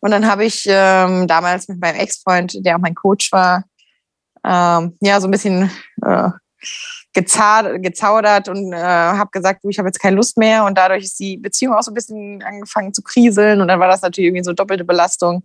[0.00, 3.64] Und dann habe ich ähm, damals mit meinem Ex-Freund, der auch mein Coach war,
[4.44, 5.70] ähm, ja, so ein bisschen
[6.04, 6.30] äh,
[7.12, 10.64] gezaudert und äh, habe gesagt, ich habe jetzt keine Lust mehr.
[10.64, 13.60] Und dadurch ist die Beziehung auch so ein bisschen angefangen zu kriseln.
[13.60, 15.42] Und dann war das natürlich irgendwie so doppelte Belastung.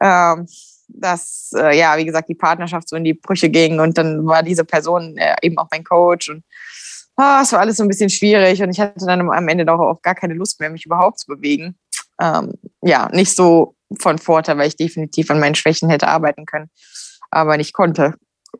[0.00, 0.46] Ähm,
[0.90, 3.80] dass, äh, ja, wie gesagt, die Partnerschaft so in die Brüche ging.
[3.80, 6.30] Und dann war diese Person äh, eben auch mein Coach.
[6.30, 6.44] Und
[7.16, 8.62] oh, es war alles so ein bisschen schwierig.
[8.62, 11.26] Und ich hatte dann am Ende doch auch gar keine Lust mehr, mich überhaupt zu
[11.26, 11.78] bewegen.
[12.20, 16.70] Ähm, ja, nicht so von Vorteil, weil ich definitiv an meinen Schwächen hätte arbeiten können
[17.30, 18.14] aber nicht konnte.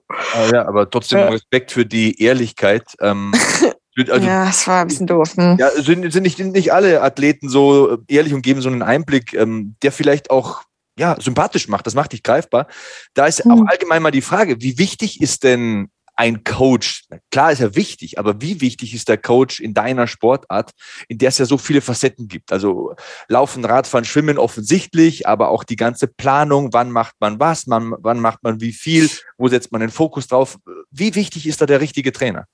[0.08, 2.84] Ah, ja, aber trotzdem Respekt für die Ehrlichkeit.
[3.00, 3.32] Ähm,
[4.10, 5.36] also, ja, es war ein bisschen doof.
[5.36, 5.56] Hm.
[5.58, 9.76] Ja, sind, sind nicht, nicht alle Athleten so ehrlich und geben so einen Einblick, ähm,
[9.82, 10.62] der vielleicht auch
[10.98, 11.86] ja, sympathisch macht.
[11.86, 12.66] Das macht dich greifbar.
[13.14, 13.52] Da ist hm.
[13.52, 17.04] auch allgemein mal die Frage, wie wichtig ist denn ein Coach?
[17.30, 20.72] Klar ist er wichtig, aber wie wichtig ist der Coach in deiner Sportart,
[21.06, 22.52] in der es ja so viele Facetten gibt?
[22.52, 22.94] Also
[23.28, 28.18] Laufen, Radfahren, Schwimmen offensichtlich, aber auch die ganze Planung, wann macht man was, wann, wann
[28.18, 30.58] macht man wie viel, wo setzt man den Fokus drauf?
[30.90, 32.46] Wie wichtig ist da der richtige Trainer?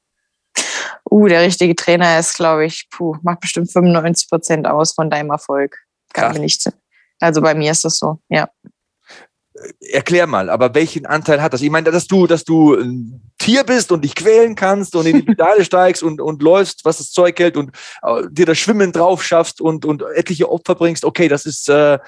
[1.10, 5.30] Uh, der richtige Trainer ist, glaube ich, puh, macht bestimmt 95 Prozent aus von deinem
[5.30, 5.78] Erfolg.
[6.12, 6.70] Kann nicht.
[7.18, 8.46] Also bei mir ist das so, ja
[9.80, 11.62] erklär mal, aber welchen Anteil hat das?
[11.62, 15.16] Ich meine, dass du, dass du ein Tier bist und dich quälen kannst und in
[15.16, 17.70] die Pedale steigst und, und läufst, was das Zeug hält und
[18.02, 21.98] äh, dir das Schwimmen drauf schaffst und, und etliche Opfer bringst, okay, das ist äh,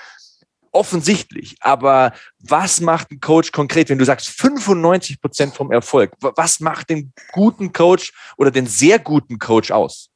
[0.72, 1.56] offensichtlich.
[1.60, 6.12] Aber was macht ein Coach konkret, wenn du sagst 95 Prozent vom Erfolg?
[6.20, 10.10] Was macht den guten Coach oder den sehr guten Coach aus?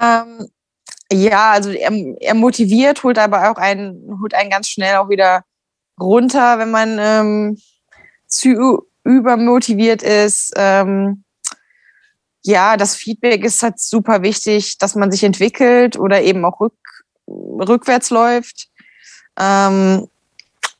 [0.00, 0.48] Ähm,
[1.12, 5.42] ja, also er, er motiviert, holt aber auch einen, holt einen ganz schnell auch wieder
[6.00, 7.58] runter, wenn man ähm,
[8.26, 10.52] zu übermotiviert ist.
[10.56, 11.24] Ähm,
[12.42, 16.74] ja, das Feedback ist halt super wichtig, dass man sich entwickelt oder eben auch rück,
[17.28, 18.68] rückwärts läuft.
[19.38, 20.08] Ähm,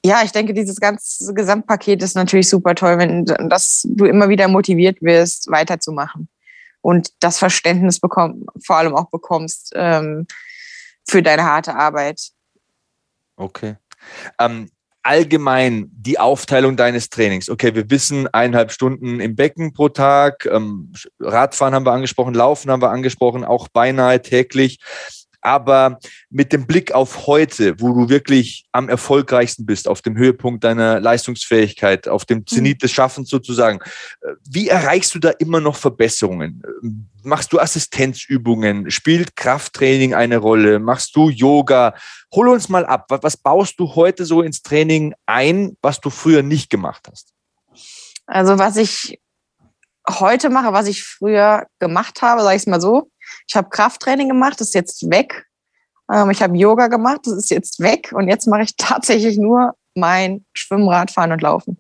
[0.05, 4.49] ja, ich denke, dieses ganze Gesamtpaket ist natürlich super toll, wenn dass du immer wieder
[4.49, 6.29] motiviert wirst, weiterzumachen.
[6.81, 10.27] und das Verständnis bekomm, vor allem auch bekommst ähm,
[11.07, 12.31] für deine harte Arbeit.
[13.37, 13.77] Okay.
[14.39, 14.71] Ähm,
[15.03, 17.49] allgemein die Aufteilung deines Trainings.
[17.49, 22.71] Okay, wir wissen eineinhalb Stunden im Becken pro Tag, ähm, Radfahren haben wir angesprochen, Laufen
[22.71, 24.79] haben wir angesprochen, auch beinahe täglich.
[25.41, 25.99] Aber
[26.33, 31.01] mit dem Blick auf heute, wo du wirklich am erfolgreichsten bist, auf dem Höhepunkt deiner
[31.01, 32.79] Leistungsfähigkeit, auf dem Zenit mhm.
[32.79, 33.81] des Schaffens sozusagen,
[34.23, 36.63] äh, wie erreichst du da immer noch Verbesserungen?
[37.25, 38.91] Machst du Assistenzübungen?
[38.93, 40.79] Spielt Krafttraining eine Rolle?
[40.79, 41.95] Machst du Yoga?
[42.33, 43.07] Hol uns mal ab.
[43.09, 47.35] Was baust du heute so ins Training ein, was du früher nicht gemacht hast?
[48.27, 49.21] Also was ich
[50.09, 53.11] heute mache, was ich früher gemacht habe, sage ich es mal so,
[53.49, 55.50] ich habe Krafttraining gemacht, das ist jetzt weg.
[56.13, 58.13] Ähm, ich habe Yoga gemacht, das ist jetzt weg.
[58.13, 61.79] Und jetzt mache ich tatsächlich nur mein Schwimmen, Radfahren und Laufen.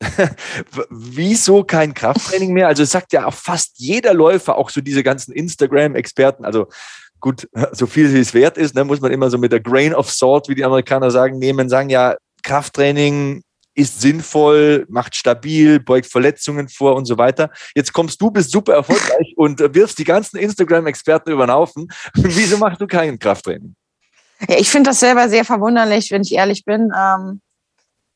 [0.90, 2.68] Wieso kein Krafttraining mehr?
[2.68, 6.68] Also sagt ja auch fast jeder Läufer, auch so diese ganzen Instagram-Experten, also
[7.20, 9.94] gut, so viel wie es wert ist, ne, muss man immer so mit der Grain
[9.94, 13.42] of Salt, wie die Amerikaner sagen, nehmen, sagen ja, Krafttraining
[13.74, 17.50] ist sinnvoll, macht stabil, beugt Verletzungen vor und so weiter.
[17.74, 21.88] Jetzt kommst du, bist super erfolgreich und wirfst die ganzen Instagram-Experten über den Haufen.
[22.14, 23.74] Wieso machst du kein Krafttraining?
[24.48, 26.92] Ja, ich finde das selber sehr verwunderlich, wenn ich ehrlich bin.
[26.96, 27.40] Ähm,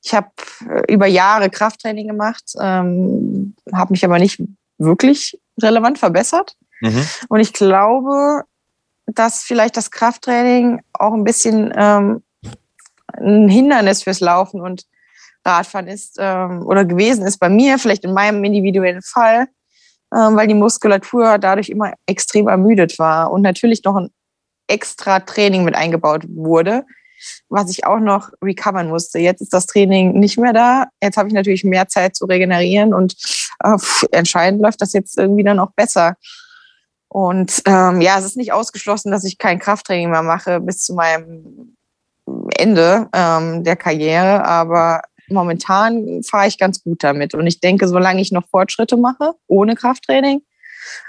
[0.05, 0.31] ich habe
[0.68, 4.40] äh, über Jahre Krafttraining gemacht, ähm, habe mich aber nicht
[4.79, 6.57] wirklich relevant verbessert.
[6.81, 7.05] Mhm.
[7.29, 8.44] Und ich glaube,
[9.07, 12.23] dass vielleicht das Krafttraining auch ein bisschen ähm,
[13.12, 14.85] ein Hindernis fürs Laufen und
[15.49, 19.49] Radfahren ist ähm, oder gewesen ist bei mir, vielleicht in meinem individuellen Fall,
[20.15, 24.11] ähm, weil die Muskulatur dadurch immer extrem ermüdet war und natürlich noch ein
[24.69, 26.85] extra Training mit eingebaut wurde,
[27.49, 29.19] was ich auch noch recovern musste.
[29.19, 30.87] Jetzt ist das Training nicht mehr da.
[31.03, 33.17] Jetzt habe ich natürlich mehr Zeit zu regenerieren und
[33.65, 33.77] äh,
[34.13, 36.17] entscheidend läuft das jetzt irgendwie dann auch besser.
[37.09, 40.95] Und ähm, ja, es ist nicht ausgeschlossen, dass ich kein Krafttraining mehr mache bis zu
[40.95, 41.75] meinem
[42.57, 47.35] Ende ähm, der Karriere, aber momentan fahre ich ganz gut damit.
[47.35, 50.43] Und ich denke, solange ich noch Fortschritte mache, ohne Krafttraining,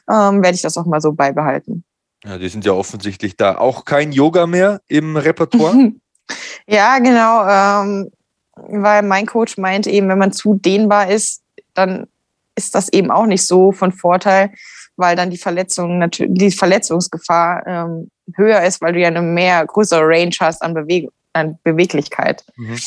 [0.10, 1.84] ähm, werde ich das auch mal so beibehalten.
[2.26, 3.58] Ja, die sind ja offensichtlich da.
[3.58, 5.94] Auch kein Yoga mehr im Repertoire?
[6.68, 7.48] ja, genau.
[7.48, 8.12] Ähm,
[8.56, 11.42] weil mein Coach meint eben, wenn man zu dehnbar ist,
[11.74, 12.08] dann
[12.56, 14.52] ist das eben auch nicht so von Vorteil,
[14.98, 20.02] weil dann die Verletzung, die Verletzungsgefahr ähm, höher ist, weil du ja eine mehr größere
[20.02, 22.44] Range hast an, Beweg an Beweglichkeit.
[22.58, 22.78] Mhm.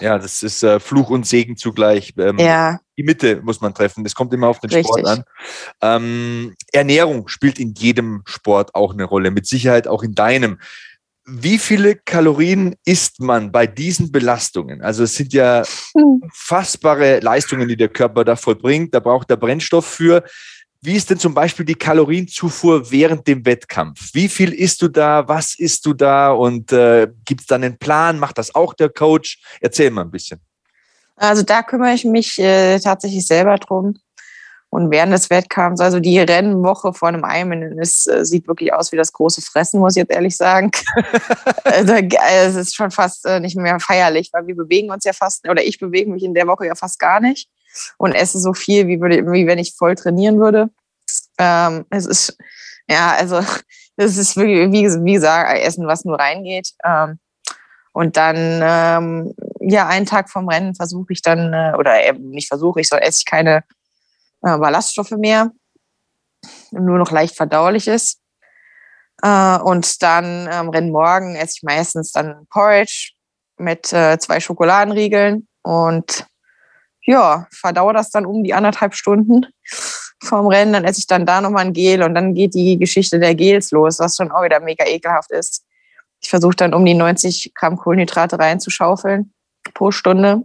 [0.00, 2.14] Ja, das ist äh, Fluch und Segen zugleich.
[2.18, 2.78] Ähm, ja.
[2.96, 4.04] Die Mitte muss man treffen.
[4.04, 4.86] Das kommt immer auf den Richtig.
[4.86, 5.24] Sport an.
[5.80, 10.58] Ähm, Ernährung spielt in jedem Sport auch eine Rolle, mit Sicherheit auch in deinem.
[11.26, 14.82] Wie viele Kalorien isst man bei diesen Belastungen?
[14.82, 15.64] Also es sind ja
[15.96, 16.20] hm.
[16.22, 18.94] unfassbare Leistungen, die der Körper da vollbringt.
[18.94, 20.22] Da braucht der Brennstoff für.
[20.84, 24.10] Wie ist denn zum Beispiel die Kalorienzufuhr während dem Wettkampf?
[24.12, 25.26] Wie viel isst du da?
[25.26, 26.30] Was isst du da?
[26.30, 28.18] Und äh, gibt es dann einen Plan?
[28.18, 29.40] Macht das auch der Coach?
[29.62, 30.42] Erzähl mal ein bisschen.
[31.16, 33.94] Also da kümmere ich mich äh, tatsächlich selber drum.
[34.68, 38.92] Und während des Wettkampfs, also die Rennwoche vor einem Ironman, es äh, sieht wirklich aus
[38.92, 40.70] wie das große Fressen, muss ich jetzt ehrlich sagen.
[41.64, 45.48] also, es ist schon fast äh, nicht mehr feierlich, weil wir bewegen uns ja fast,
[45.48, 47.48] oder ich bewege mich in der Woche ja fast gar nicht
[47.98, 50.70] und esse so viel, wie, würde, wie wenn ich voll trainieren würde.
[51.38, 52.36] Ähm, es ist,
[52.88, 53.40] ja, also
[53.96, 56.70] es ist wie, wie, wie gesagt, Essen, was nur reingeht.
[56.84, 57.18] Ähm,
[57.92, 62.80] und dann, ähm, ja, einen Tag vom Rennen versuche ich dann, äh, oder nicht versuche
[62.80, 63.62] ich, sondern esse ich keine
[64.42, 65.52] äh, Ballaststoffe mehr,
[66.72, 68.20] nur noch leicht verdaulich ist.
[69.22, 73.12] Äh, und dann am ähm, Rennmorgen esse ich meistens dann Porridge
[73.56, 76.26] mit äh, zwei Schokoladenriegeln und
[77.06, 79.46] ja, verdaue das dann um die anderthalb Stunden
[80.22, 80.72] vorm Rennen.
[80.72, 83.70] Dann esse ich dann da nochmal ein Gel und dann geht die Geschichte der Gels
[83.70, 85.64] los, was schon auch wieder mega ekelhaft ist.
[86.20, 89.32] Ich versuche dann um die 90 Gramm Kohlenhydrate reinzuschaufeln
[89.74, 90.42] pro Stunde.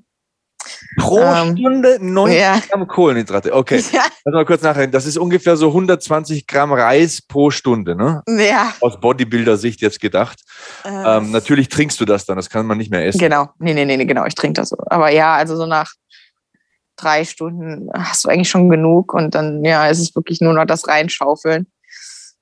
[0.98, 2.62] Pro ähm, Stunde 90 ja.
[2.70, 3.54] Gramm Kohlenhydrate.
[3.54, 3.82] Okay.
[3.94, 4.04] Ja.
[4.26, 4.88] Lass mal kurz nachher.
[4.88, 8.22] Das ist ungefähr so 120 Gramm Reis pro Stunde, ne?
[8.28, 8.74] Ja.
[8.82, 10.42] Aus Bodybuilder-Sicht jetzt gedacht.
[10.84, 13.20] Äh, ähm, natürlich trinkst du das dann, das kann man nicht mehr essen.
[13.20, 13.50] Genau.
[13.58, 14.26] Nee, nee, nee, genau.
[14.26, 14.78] Ich trinke das so.
[14.88, 15.94] Aber ja, also so nach
[17.02, 20.66] drei Stunden hast du eigentlich schon genug und dann ja, ist es wirklich nur noch
[20.66, 21.68] das Reinschaufeln.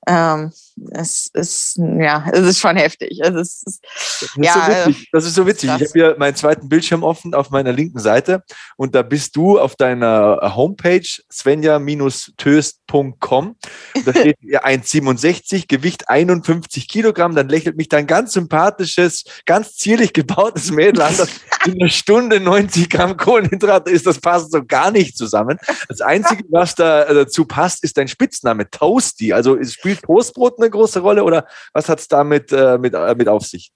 [0.06, 0.52] Ähm,
[0.90, 3.20] es ist, ja, es ist schon heftig.
[3.20, 3.80] Es ist, das,
[4.22, 5.08] ist ja, so witzig.
[5.12, 5.70] das ist so witzig.
[5.70, 8.42] Ich habe hier meinen zweiten Bildschirm offen auf meiner linken Seite
[8.76, 13.56] und da bist du auf deiner Homepage svenja-töst.com.
[14.04, 17.34] Da steht 1,67, Gewicht 51 Kilogramm.
[17.34, 21.28] Dann lächelt mich dein ganz sympathisches, ganz zierlich gebautes Mädel an, das
[21.64, 24.06] in einer Stunde 90 Gramm Kohlenhydrate ist.
[24.06, 25.58] Das passt so gar nicht zusammen.
[25.88, 29.32] Das Einzige, was da äh, dazu passt, ist dein Spitzname, Toasty.
[29.32, 33.28] Also spielt Toastbrot eine große Rolle oder was hat es damit äh, mit, äh, mit
[33.28, 33.72] auf sich?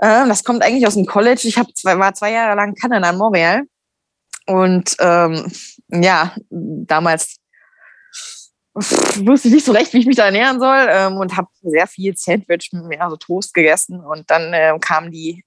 [0.00, 1.42] Ähm, das kommt eigentlich aus dem College.
[1.44, 3.62] Ich zwei, war zwei Jahre lang Kanada in Montreal.
[4.46, 5.50] Und ähm,
[5.88, 7.36] ja, damals
[8.74, 11.86] wusste ich nicht so recht, wie ich mich da ernähren soll ähm, und habe sehr
[11.86, 14.00] viel Sandwich, mehr so Toast gegessen.
[14.00, 15.44] Und dann äh, kam die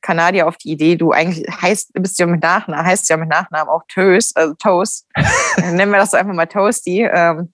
[0.00, 3.68] Kanadier auf die Idee, du eigentlich heißt, bist ja mit Nachnamen, heißt ja mit Nachnamen
[3.68, 5.06] auch Toast, also Toast.
[5.56, 7.52] Nennen wir das so einfach mal Toasty, ähm,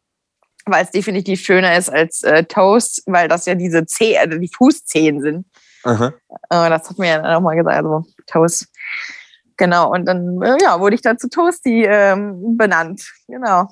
[0.70, 4.50] weil es definitiv schöner ist als äh, Toast, weil das ja diese Zeh, also die
[4.54, 5.46] Fußzehen sind.
[6.50, 8.68] Äh, das hat mir ja auch mal gesagt, also Toast.
[9.56, 13.02] Genau, und dann äh, ja, wurde ich dann zu Toasty ähm, benannt.
[13.26, 13.68] Genau.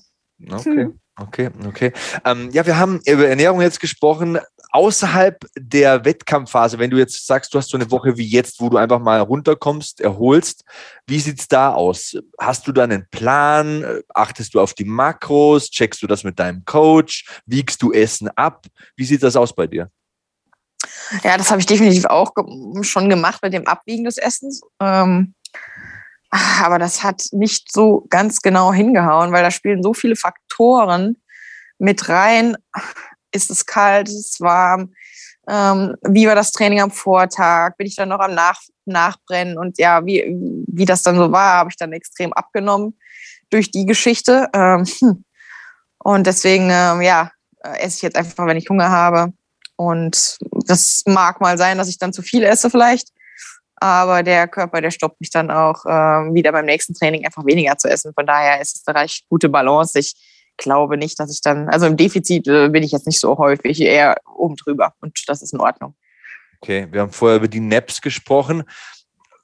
[0.50, 0.88] Okay.
[1.18, 1.92] Okay, okay.
[2.26, 4.38] Ähm, ja, wir haben über Ernährung jetzt gesprochen.
[4.76, 8.68] Außerhalb der Wettkampfphase, wenn du jetzt sagst, du hast so eine Woche wie jetzt, wo
[8.68, 10.64] du einfach mal runterkommst, erholst,
[11.06, 12.14] wie sieht es da aus?
[12.38, 14.02] Hast du da einen Plan?
[14.12, 15.70] Achtest du auf die Makros?
[15.70, 17.24] Checkst du das mit deinem Coach?
[17.46, 18.66] Wiegst du Essen ab?
[18.96, 19.90] Wie sieht das aus bei dir?
[21.24, 22.32] Ja, das habe ich definitiv auch
[22.82, 24.60] schon gemacht mit dem Abwiegen des Essens.
[24.78, 25.34] Ähm,
[26.62, 31.16] aber das hat nicht so ganz genau hingehauen, weil da spielen so viele Faktoren
[31.78, 32.58] mit rein.
[33.36, 34.92] Ist es kalt, ist es warm?
[35.48, 37.76] Ähm, wie war das Training am Vortag?
[37.76, 39.58] Bin ich dann noch am Nach Nachbrennen?
[39.58, 40.24] Und ja, wie,
[40.66, 42.98] wie das dann so war, habe ich dann extrem abgenommen
[43.50, 44.48] durch die Geschichte.
[44.52, 45.24] Ähm, hm.
[45.98, 47.30] und deswegen, ähm, ja,
[47.78, 49.32] esse ich jetzt einfach, wenn ich Hunger habe.
[49.76, 53.10] Und das mag mal sein, dass ich dann zu viel esse vielleicht.
[53.76, 57.76] Aber der Körper, der stoppt mich dann auch äh, wieder beim nächsten Training einfach weniger
[57.76, 58.14] zu essen.
[58.14, 59.98] Von daher ist es eine recht gute Balance.
[59.98, 60.14] Ich
[60.56, 63.80] glaube nicht, dass ich dann, also im Defizit äh, bin ich jetzt nicht so häufig,
[63.80, 65.94] eher oben drüber und das ist in Ordnung.
[66.60, 68.64] Okay, wir haben vorher über die Naps gesprochen.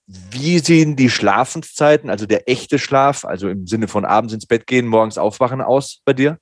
[0.06, 4.66] Wie sehen die Schlafenszeiten, also der echte Schlaf, also im Sinne von abends ins Bett
[4.66, 6.38] gehen, morgens aufwachen aus bei dir?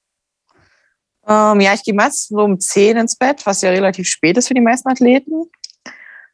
[1.26, 4.48] Ähm, ja, ich gehe meistens so um 10 ins Bett, was ja relativ spät ist
[4.48, 5.50] für die meisten Athleten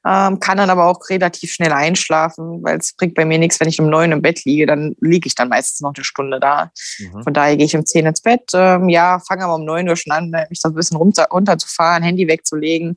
[0.06, 3.68] ähm, kann dann aber auch relativ schnell einschlafen, weil es bringt bei mir nichts, wenn
[3.68, 6.70] ich um neun im Bett liege, dann liege ich dann meistens noch eine Stunde da.
[6.98, 7.24] Mhm.
[7.24, 8.50] Von daher gehe ich um zehn ins Bett.
[8.54, 12.04] Ähm, ja, fange aber um neun Uhr schon an, mich so ein bisschen runter, runterzufahren,
[12.04, 12.96] Handy wegzulegen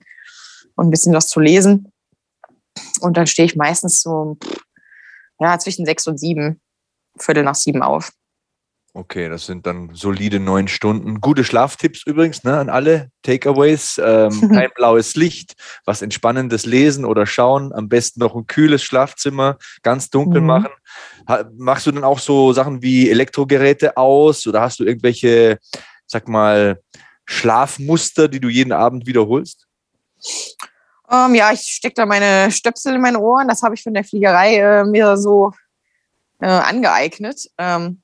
[0.75, 1.91] und ein bisschen was zu lesen.
[3.01, 4.37] Und dann stehe ich meistens so
[5.39, 6.61] ja, zwischen sechs und sieben,
[7.17, 8.11] Viertel nach sieben auf.
[8.93, 11.21] Okay, das sind dann solide neun Stunden.
[11.21, 14.01] Gute Schlaftipps übrigens ne, an alle Takeaways.
[14.03, 15.53] Ähm, kein blaues Licht,
[15.85, 17.71] was entspannendes lesen oder schauen.
[17.71, 20.47] Am besten noch ein kühles Schlafzimmer, ganz dunkel mhm.
[20.47, 20.71] machen.
[21.27, 25.59] Ha, machst du dann auch so Sachen wie Elektrogeräte aus oder hast du irgendwelche,
[26.07, 26.81] sag mal,
[27.25, 29.67] Schlafmuster, die du jeden Abend wiederholst?
[31.07, 33.47] Um, ähm, ja, ich stecke da meine Stöpsel in meine Ohren.
[33.47, 35.51] Das habe ich von der Fliegerei äh, mir so
[36.39, 37.49] äh, angeeignet.
[37.59, 38.01] Ähm,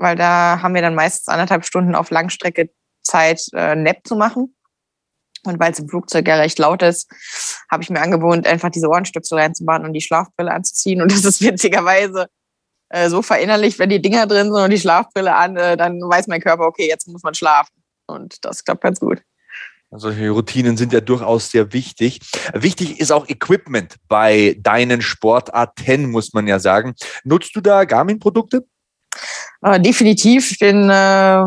[0.00, 2.70] weil da haben wir dann meistens anderthalb Stunden auf Langstrecke
[3.02, 4.54] Zeit, äh, Nap zu machen.
[5.44, 7.10] Und weil es im Flugzeug ja recht laut ist,
[7.70, 11.00] habe ich mir angewohnt, einfach diese Ohrenstöpsel reinzubauen und die Schlafbrille anzuziehen.
[11.00, 12.26] Und das ist witzigerweise
[12.90, 16.26] äh, so verinnerlicht, wenn die Dinger drin sind und die Schlafbrille an, äh, dann weiß
[16.26, 17.72] mein Körper, okay, jetzt muss man schlafen.
[18.06, 19.22] Und das klappt ganz gut.
[19.92, 22.20] Solche Routinen sind ja durchaus sehr wichtig.
[22.54, 26.94] Wichtig ist auch Equipment bei deinen Sportarten, muss man ja sagen.
[27.24, 28.66] Nutzt du da Garmin-Produkte?
[29.62, 30.50] Äh, definitiv.
[30.52, 31.44] Ich bin, äh,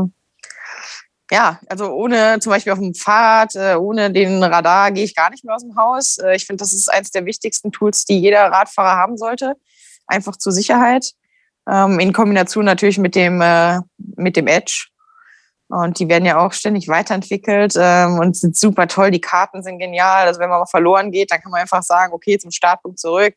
[1.31, 5.29] ja, also ohne zum Beispiel auf dem Fahrrad, äh, ohne den Radar gehe ich gar
[5.31, 6.17] nicht mehr aus dem Haus.
[6.19, 9.55] Äh, ich finde, das ist eines der wichtigsten Tools, die jeder Radfahrer haben sollte.
[10.05, 11.13] Einfach zur Sicherheit.
[11.67, 14.87] Ähm, in Kombination natürlich mit dem, äh, mit dem Edge.
[15.69, 19.09] Und die werden ja auch ständig weiterentwickelt ähm, und sind super toll.
[19.09, 20.27] Die Karten sind genial.
[20.27, 23.33] Also wenn man mal verloren geht, dann kann man einfach sagen, okay, zum Startpunkt zurück.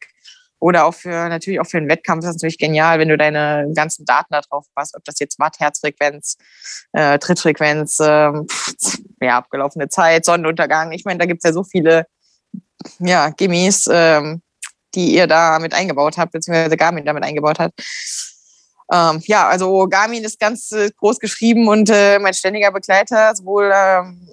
[0.66, 3.70] Oder auch für natürlich auch für einen Wettkampf ist das natürlich genial, wenn du deine
[3.76, 6.38] ganzen Daten da drauf hast, ob das jetzt Watt, Herzfrequenz,
[6.92, 8.32] äh, Trittfrequenz, äh,
[9.20, 10.90] ja, abgelaufene Zeit, Sonnenuntergang.
[10.90, 12.08] Ich meine, da gibt es ja so viele
[12.98, 14.42] ja, Gimmies, ähm,
[14.96, 17.72] die ihr da mit eingebaut habt, beziehungsweise Garmin damit eingebaut hat.
[18.92, 23.70] Ähm, ja, also Garmin ist ganz äh, groß geschrieben und äh, mein ständiger Begleiter, sowohl
[23.72, 24.28] ähm,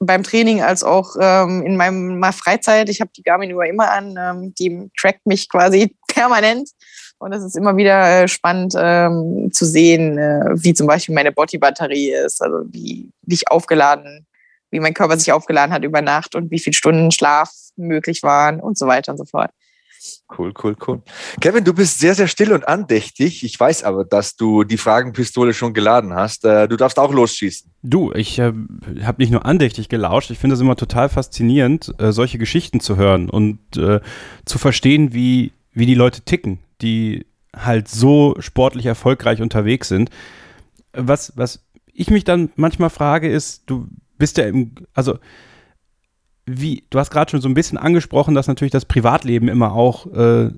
[0.00, 2.88] beim Training als auch ähm, in meiner Freizeit.
[2.88, 6.70] Ich habe die Garmin über immer an, ähm, die trackt mich quasi permanent.
[7.18, 11.32] Und es ist immer wieder äh, spannend ähm, zu sehen, äh, wie zum Beispiel meine
[11.32, 14.26] Body-Batterie ist, also wie, wie ich aufgeladen
[14.70, 18.60] wie mein Körper sich aufgeladen hat über Nacht und wie viele Stunden Schlaf möglich waren
[18.60, 19.50] und so weiter und so fort.
[20.36, 21.02] Cool, cool, cool.
[21.40, 23.44] Kevin, du bist sehr, sehr still und andächtig.
[23.44, 26.44] Ich weiß aber, dass du die Fragenpistole schon geladen hast.
[26.44, 27.70] Äh, du darfst auch losschießen.
[27.82, 28.52] Du, ich äh,
[29.02, 32.96] habe nicht nur andächtig gelauscht, ich finde es immer total faszinierend, äh, solche Geschichten zu
[32.96, 34.00] hören und äh,
[34.44, 40.10] zu verstehen, wie, wie die Leute ticken, die halt so sportlich erfolgreich unterwegs sind.
[40.92, 41.60] Was, was
[41.92, 45.18] ich mich dann manchmal frage, ist, du bist ja im, also
[46.58, 50.06] wie, du hast gerade schon so ein bisschen angesprochen, dass natürlich das Privatleben immer auch
[50.12, 50.50] äh,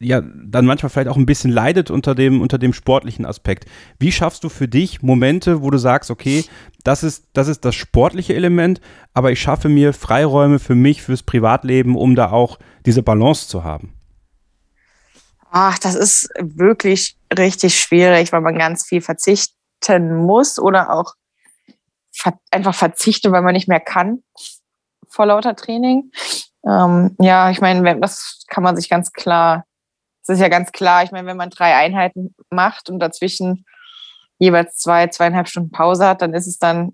[0.00, 3.66] ja, dann manchmal vielleicht auch ein bisschen leidet unter dem, unter dem sportlichen Aspekt.
[3.98, 6.44] Wie schaffst du für dich Momente, wo du sagst, okay,
[6.84, 8.80] das ist, das ist das sportliche Element,
[9.12, 13.64] aber ich schaffe mir Freiräume für mich, fürs Privatleben, um da auch diese Balance zu
[13.64, 13.92] haben?
[15.50, 21.14] Ach, das ist wirklich richtig schwierig, weil man ganz viel verzichten muss oder auch
[22.50, 24.22] einfach verzichte, weil man nicht mehr kann
[25.08, 26.10] vor lauter Training.
[26.66, 29.64] Ähm, ja, ich meine, das kann man sich ganz klar,
[30.26, 33.64] das ist ja ganz klar, ich meine, wenn man drei Einheiten macht und dazwischen
[34.38, 36.92] jeweils zwei, zweieinhalb Stunden Pause hat, dann ist es dann,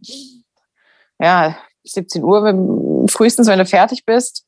[1.19, 4.47] ja, 17 Uhr frühestens, wenn du fertig bist.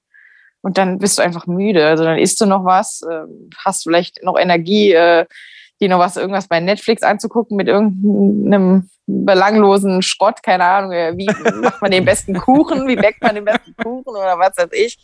[0.63, 1.87] Und dann bist du einfach müde.
[1.87, 3.23] Also dann isst du noch was, äh,
[3.65, 5.27] hast vielleicht noch Energie, äh,
[5.81, 11.27] die noch was, irgendwas bei Netflix anzugucken mit irgendeinem belanglosen Schrott, keine Ahnung, wie
[11.61, 14.99] macht man den besten Kuchen, wie backt man den besten Kuchen oder was weiß ich.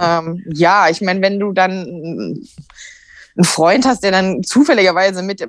[0.00, 5.46] Ähm, ja, ich meine, wenn du dann einen Freund hast, der dann zufälligerweise mit,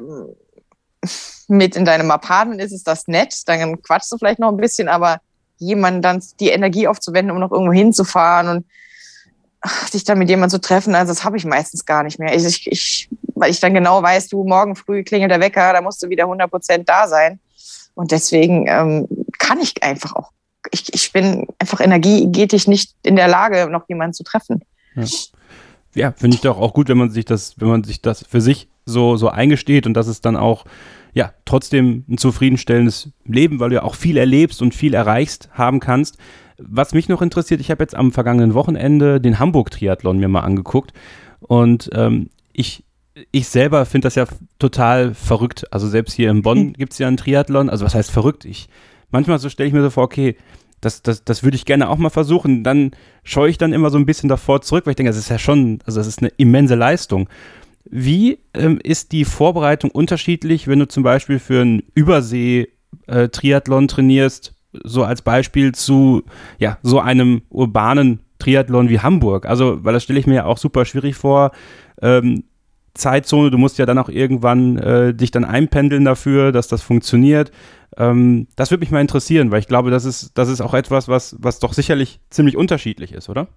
[1.47, 4.89] mit in deinem Apartment ist, ist das nett, dann quatschst du vielleicht noch ein bisschen,
[4.89, 5.21] aber
[5.57, 8.65] jemanden dann die Energie aufzuwenden, um noch irgendwo hinzufahren und
[9.89, 12.33] sich dann mit jemandem zu treffen, also das habe ich meistens gar nicht mehr.
[12.33, 13.09] Ich, ich,
[13.39, 16.23] weil ich dann genau weiß, du, morgen früh klingelt der Wecker, da musst du wieder
[16.23, 17.39] 100 Prozent da sein.
[17.95, 20.31] Und deswegen ähm, kann ich einfach auch,
[20.71, 24.63] ich, ich bin einfach energetisch nicht in der Lage, noch jemanden zu treffen.
[24.95, 25.05] Ja,
[25.95, 28.41] ja finde ich doch auch gut, wenn man sich das, wenn man sich das für
[28.41, 30.65] sich so, so eingesteht und dass es dann auch
[31.13, 35.79] ja, trotzdem ein zufriedenstellendes Leben, weil du ja auch viel erlebst und viel erreichst haben
[35.79, 36.17] kannst.
[36.57, 40.93] Was mich noch interessiert, ich habe jetzt am vergangenen Wochenende den Hamburg-Triathlon mir mal angeguckt
[41.39, 42.83] und ähm, ich,
[43.31, 44.25] ich selber finde das ja
[44.59, 45.65] total verrückt.
[45.71, 46.73] Also selbst hier in Bonn hm.
[46.73, 47.69] gibt es ja einen Triathlon.
[47.69, 48.45] Also was heißt verrückt?
[48.45, 48.69] Ich,
[49.11, 50.35] manchmal so stelle ich mir so vor, okay,
[50.81, 52.63] das, das, das würde ich gerne auch mal versuchen.
[52.63, 52.91] Dann
[53.23, 55.39] scheue ich dann immer so ein bisschen davor zurück, weil ich denke, das ist ja
[55.39, 57.27] schon, also das ist eine immense Leistung.
[57.85, 64.53] Wie ähm, ist die Vorbereitung unterschiedlich, wenn du zum Beispiel für einen Übersee-Triathlon äh, trainierst
[64.83, 66.23] so als Beispiel zu
[66.59, 69.45] ja, so einem urbanen Triathlon wie Hamburg.
[69.45, 71.51] Also, weil das stelle ich mir ja auch super schwierig vor.
[72.01, 72.43] Ähm,
[72.93, 77.51] Zeitzone, du musst ja dann auch irgendwann äh, dich dann einpendeln dafür, dass das funktioniert.
[77.97, 81.07] Ähm, das würde mich mal interessieren, weil ich glaube, das ist, das ist auch etwas,
[81.07, 83.47] was, was doch sicherlich ziemlich unterschiedlich ist, oder?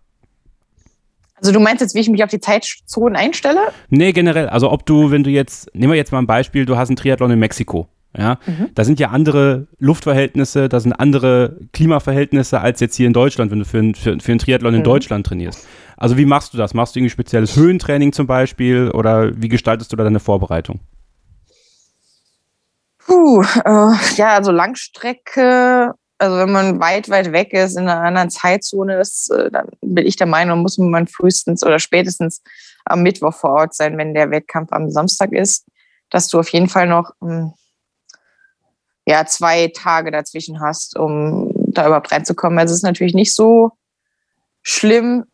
[1.37, 3.61] Also du meinst jetzt, wie ich mich auf die Zeitzonen einstelle?
[3.91, 4.49] Nee, generell.
[4.49, 6.97] Also ob du, wenn du jetzt, nehmen wir jetzt mal ein Beispiel, du hast einen
[6.97, 7.89] Triathlon in Mexiko.
[8.16, 8.68] Ja, mhm.
[8.74, 13.61] da sind ja andere Luftverhältnisse, da sind andere Klimaverhältnisse als jetzt hier in Deutschland, wenn
[13.61, 14.78] du für, ein, für, für einen Triathlon mhm.
[14.78, 15.66] in Deutschland trainierst.
[16.03, 16.74] Also wie machst du das?
[16.74, 20.80] Machst du irgendwie spezielles Höhentraining zum Beispiel oder wie gestaltest du da deine Vorbereitung?
[22.98, 28.30] Puh, äh, ja, also Langstrecke, also wenn man weit, weit weg ist, in einer anderen
[28.30, 32.42] Zeitzone ist, äh, dann bin ich der Meinung, muss man frühestens oder spätestens
[32.84, 35.68] am Mittwoch vor Ort sein, wenn der Wettkampf am Samstag ist,
[36.11, 37.53] dass du auf jeden Fall noch hm,
[39.07, 42.59] ja, zwei Tage dazwischen hast, um da überhaupt reinzukommen.
[42.59, 43.70] Also es ist natürlich nicht so
[44.62, 45.26] schlimm,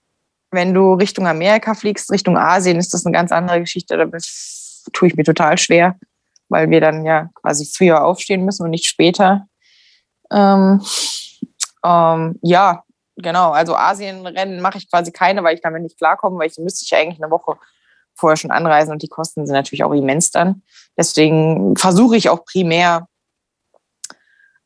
[0.51, 3.97] wenn du Richtung Amerika fliegst, Richtung Asien ist das eine ganz andere Geschichte.
[3.97, 4.07] Da
[4.93, 5.97] tue ich mir total schwer,
[6.49, 9.47] weil wir dann ja quasi früher aufstehen müssen und nicht später.
[10.33, 10.83] Ähm,
[11.85, 12.85] ähm, ja,
[13.17, 13.51] genau.
[13.51, 16.95] Also Asienrennen mache ich quasi keine, weil ich damit nicht klarkomme, weil ich müsste ich
[16.95, 17.57] eigentlich eine Woche
[18.15, 20.63] vorher schon anreisen und die Kosten sind natürlich auch immens dann.
[20.97, 23.07] Deswegen versuche ich auch primär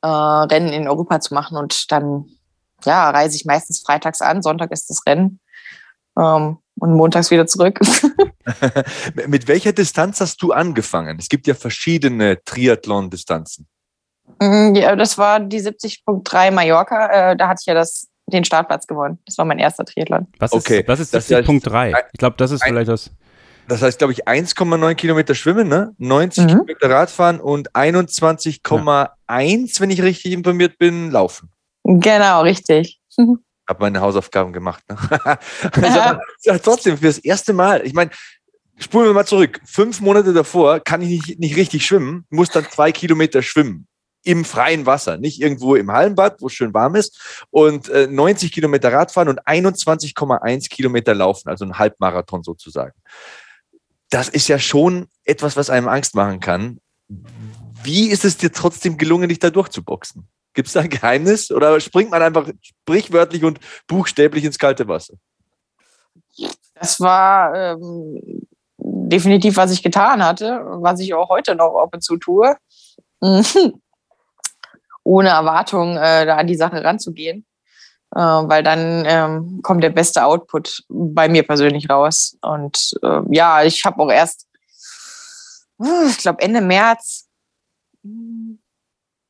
[0.01, 1.57] äh, Rennen in Europa zu machen.
[1.57, 2.27] Und dann
[2.85, 5.41] ja, reise ich meistens freitags an, Sonntag ist das Rennen
[6.19, 7.79] ähm, und montags wieder zurück.
[9.27, 11.19] Mit welcher Distanz hast du angefangen?
[11.19, 13.67] Es gibt ja verschiedene Triathlon-Distanzen.
[14.41, 17.33] Mm, ja, das war die 70.3 Mallorca.
[17.33, 19.19] Äh, da hatte ich ja das, den Startplatz gewonnen.
[19.27, 20.27] Das war mein erster Triathlon.
[20.39, 20.85] Was ist, okay.
[20.87, 21.95] was ist 70.3?
[22.13, 23.11] Ich glaube, das ist vielleicht das.
[23.69, 25.95] Das heißt, glaube ich, 1,9 Kilometer schwimmen, ne?
[25.99, 26.49] 90 mhm.
[26.49, 31.49] Kilometer Radfahren und 21,1, wenn ich richtig informiert bin, laufen.
[31.85, 33.01] Genau, richtig.
[33.73, 34.85] Habe meine Hausaufgaben gemacht.
[34.87, 34.97] Ne?
[35.73, 38.11] also, ja, trotzdem, für das erste Mal, ich meine,
[38.77, 39.63] spulen wir mal zurück.
[39.65, 43.87] Fünf Monate davor kann ich nicht, nicht richtig schwimmen, muss dann zwei Kilometer schwimmen.
[44.25, 48.53] im freien Wasser, nicht irgendwo im Hallenbad, wo es schön warm ist, und äh, 90
[48.53, 52.93] Kilometer Radfahren und 21,1 Kilometer laufen, also ein Halbmarathon sozusagen.
[54.11, 56.79] Das ist ja schon etwas, was einem Angst machen kann.
[57.83, 60.29] Wie ist es dir trotzdem gelungen, dich da durchzuboxen?
[60.55, 65.15] Gibt es da ein Geheimnis oder springt man einfach sprichwörtlich und buchstäblich ins kalte Wasser?
[66.75, 68.47] Das war ähm,
[68.77, 72.57] definitiv, was ich getan hatte, was ich auch heute noch ab und zu tue.
[75.05, 77.47] Ohne Erwartung, äh, da an die Sache ranzugehen.
[78.15, 82.37] Äh, weil dann ähm, kommt der beste Output bei mir persönlich raus.
[82.43, 84.47] Und äh, ja, ich habe auch erst,
[86.09, 87.29] ich glaube, Ende März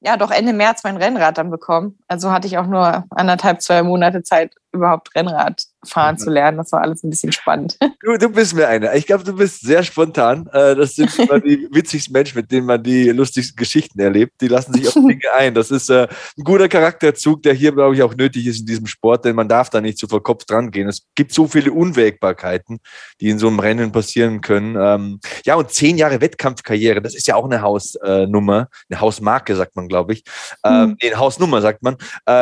[0.04, 1.98] ja, doch Ende März mein Rennrad dann bekommen.
[2.08, 6.18] Also hatte ich auch nur anderthalb, zwei Monate Zeit, überhaupt Rennrad fahren mhm.
[6.18, 6.58] zu lernen.
[6.58, 7.78] Das war alles ein bisschen spannend.
[8.04, 8.96] Du, du bist mir einer.
[8.96, 10.48] Ich glaube, du bist sehr spontan.
[10.52, 14.40] Äh, das sind immer die witzigsten Menschen, mit denen man die lustigsten Geschichten erlebt.
[14.40, 15.54] Die lassen sich auf Dinge ein.
[15.54, 18.86] Das ist äh, ein guter Charakterzug, der hier, glaube ich, auch nötig ist in diesem
[18.86, 20.88] Sport, denn man darf da nicht so vor Kopf dran gehen.
[20.88, 22.80] Es gibt so viele Unwägbarkeiten,
[23.20, 24.76] die in so einem Rennen passieren können.
[24.76, 29.76] Ähm, ja, und zehn Jahre Wettkampfkarriere, das ist ja auch eine Hausnummer, eine Hausmarke, sagt
[29.76, 30.24] man, glaube ich.
[30.64, 31.96] Ähm, nee, eine Hausnummer, sagt man.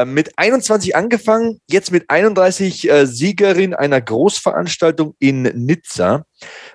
[0.07, 6.25] Mit 21 angefangen, jetzt mit 31 Siegerin einer Großveranstaltung in Nizza.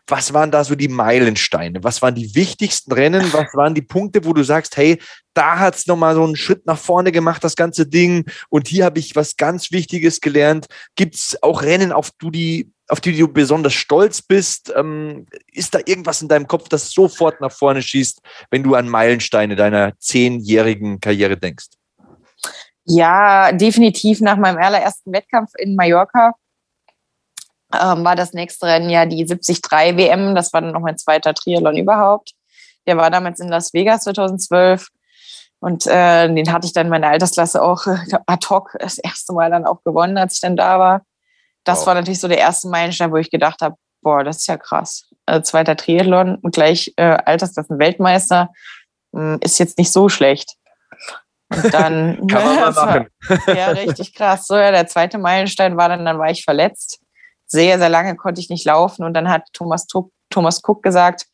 [0.08, 1.84] Was waren da so die Meilensteine?
[1.84, 3.32] Was waren die wichtigsten Rennen?
[3.32, 5.00] Was waren die Punkte, wo du sagst, hey,
[5.36, 8.26] da hat es nochmal so einen Schritt nach vorne gemacht, das ganze Ding.
[8.50, 10.66] Und hier habe ich was ganz Wichtiges gelernt.
[10.96, 14.74] Gibt es auch Rennen, auf, du die, auf die du besonders stolz bist?
[14.76, 18.20] Ähm, ist da irgendwas in deinem Kopf, das sofort nach vorne schießt,
[18.50, 21.68] wenn du an Meilensteine deiner zehnjährigen Karriere denkst?
[22.86, 26.34] Ja, definitiv nach meinem allerersten Wettkampf in Mallorca
[27.74, 29.60] ähm, war das nächste Rennen ja die 73
[29.98, 30.36] WM.
[30.36, 32.34] Das war dann noch mein zweiter Triathlon überhaupt.
[32.88, 34.90] Der war damals in Las Vegas 2012.
[35.60, 39.34] Und äh, den hatte ich dann in meiner Altersklasse auch äh, ad hoc das erste
[39.34, 41.02] Mal dann auch gewonnen, als ich dann da war.
[41.64, 41.88] Das wow.
[41.88, 45.10] war natürlich so der erste Meilenstein, wo ich gedacht habe, boah, das ist ja krass.
[45.26, 48.52] Also zweiter Triathlon und gleich äh, Altersklassen Weltmeister
[49.14, 50.56] hm, ist jetzt nicht so schlecht.
[51.64, 53.08] Und dann Kann man mal machen.
[53.48, 54.48] ja, richtig krass.
[54.48, 57.00] So, ja, der zweite Meilenstein war dann, dann war ich verletzt.
[57.48, 59.04] Sehr, sehr lange konnte ich nicht laufen.
[59.04, 59.88] Und dann hat Thomas,
[60.30, 61.26] Thomas Cook gesagt,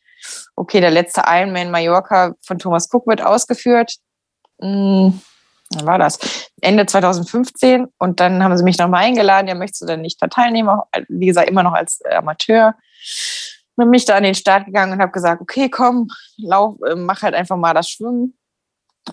[0.56, 3.96] okay, der letzte Ironman Mallorca von Thomas Cook wird ausgeführt.
[4.60, 5.20] Hm,
[5.74, 6.18] wann war das?
[6.60, 7.86] Ende 2015.
[7.98, 9.48] Und dann haben sie mich nochmal eingeladen.
[9.48, 10.80] Ja, möchtest du denn nicht da teilnehmen?
[11.08, 12.74] Wie gesagt, immer noch als Amateur.
[13.76, 17.22] Bin mich da an den Start gegangen und habe gesagt, okay, komm, lauf, äh, mach
[17.22, 18.36] halt einfach mal das Schwimmen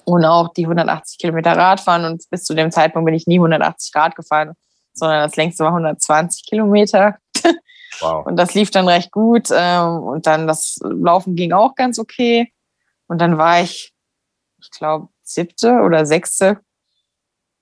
[0.06, 2.06] und auch die 180 Kilometer Radfahren.
[2.06, 4.54] Und bis zu dem Zeitpunkt bin ich nie 180 Rad gefahren,
[4.94, 7.18] sondern das längste war 120 Kilometer.
[8.02, 8.26] Wow.
[8.26, 9.50] Und das lief dann recht gut.
[9.52, 12.52] Ähm, und dann das Laufen ging auch ganz okay.
[13.08, 13.94] Und dann war ich,
[14.62, 16.60] ich glaube, siebte oder sechste.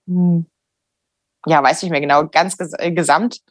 [0.07, 0.45] Hm.
[1.45, 3.41] Ja, weiß nicht mehr genau, ganz äh, gesamt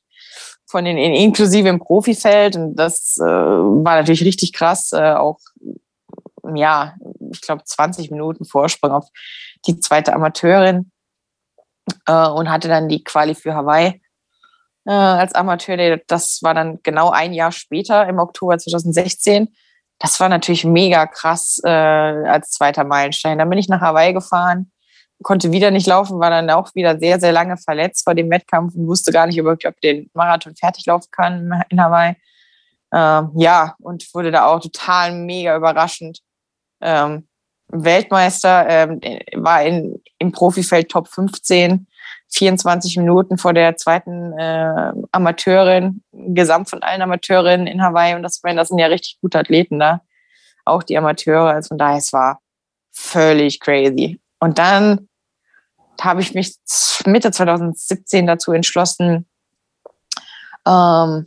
[0.67, 2.57] von den inklusive im Profifeld.
[2.57, 5.39] Und das äh, war natürlich richtig krass, äh, auch
[6.55, 6.95] ja,
[7.31, 9.09] ich glaube, 20 Minuten Vorsprung auf
[9.67, 10.91] die zweite Amateurin
[12.07, 14.01] äh, und hatte dann die Quali für Hawaii
[14.87, 15.99] äh, als Amateur.
[16.07, 19.49] Das war dann genau ein Jahr später, im Oktober 2016.
[19.99, 23.39] Das war natürlich mega krass äh, als zweiter Meilenstein.
[23.39, 24.71] Dann bin ich nach Hawaii gefahren,
[25.23, 28.75] konnte wieder nicht laufen, war dann auch wieder sehr, sehr lange verletzt vor dem Wettkampf
[28.75, 32.15] und wusste gar nicht, ob ich den Marathon fertig laufen kann in Hawaii.
[32.93, 36.21] Ähm, ja, und wurde da auch total mega überraschend
[36.81, 37.27] ähm,
[37.69, 39.01] Weltmeister, ähm,
[39.35, 41.87] war in, im Profifeld Top 15,
[42.29, 48.15] 24 Minuten vor der zweiten äh, Amateurin, gesamt von allen Amateurinnen in Hawaii.
[48.15, 50.01] Und das, das sind ja richtig gute Athleten da,
[50.65, 51.51] auch die Amateure.
[51.51, 52.41] Also von daher, es war
[52.93, 54.21] völlig crazy.
[54.39, 55.09] Und dann
[56.01, 56.57] habe ich mich
[57.07, 59.27] Mitte 2017 dazu entschlossen,
[60.67, 61.27] ähm,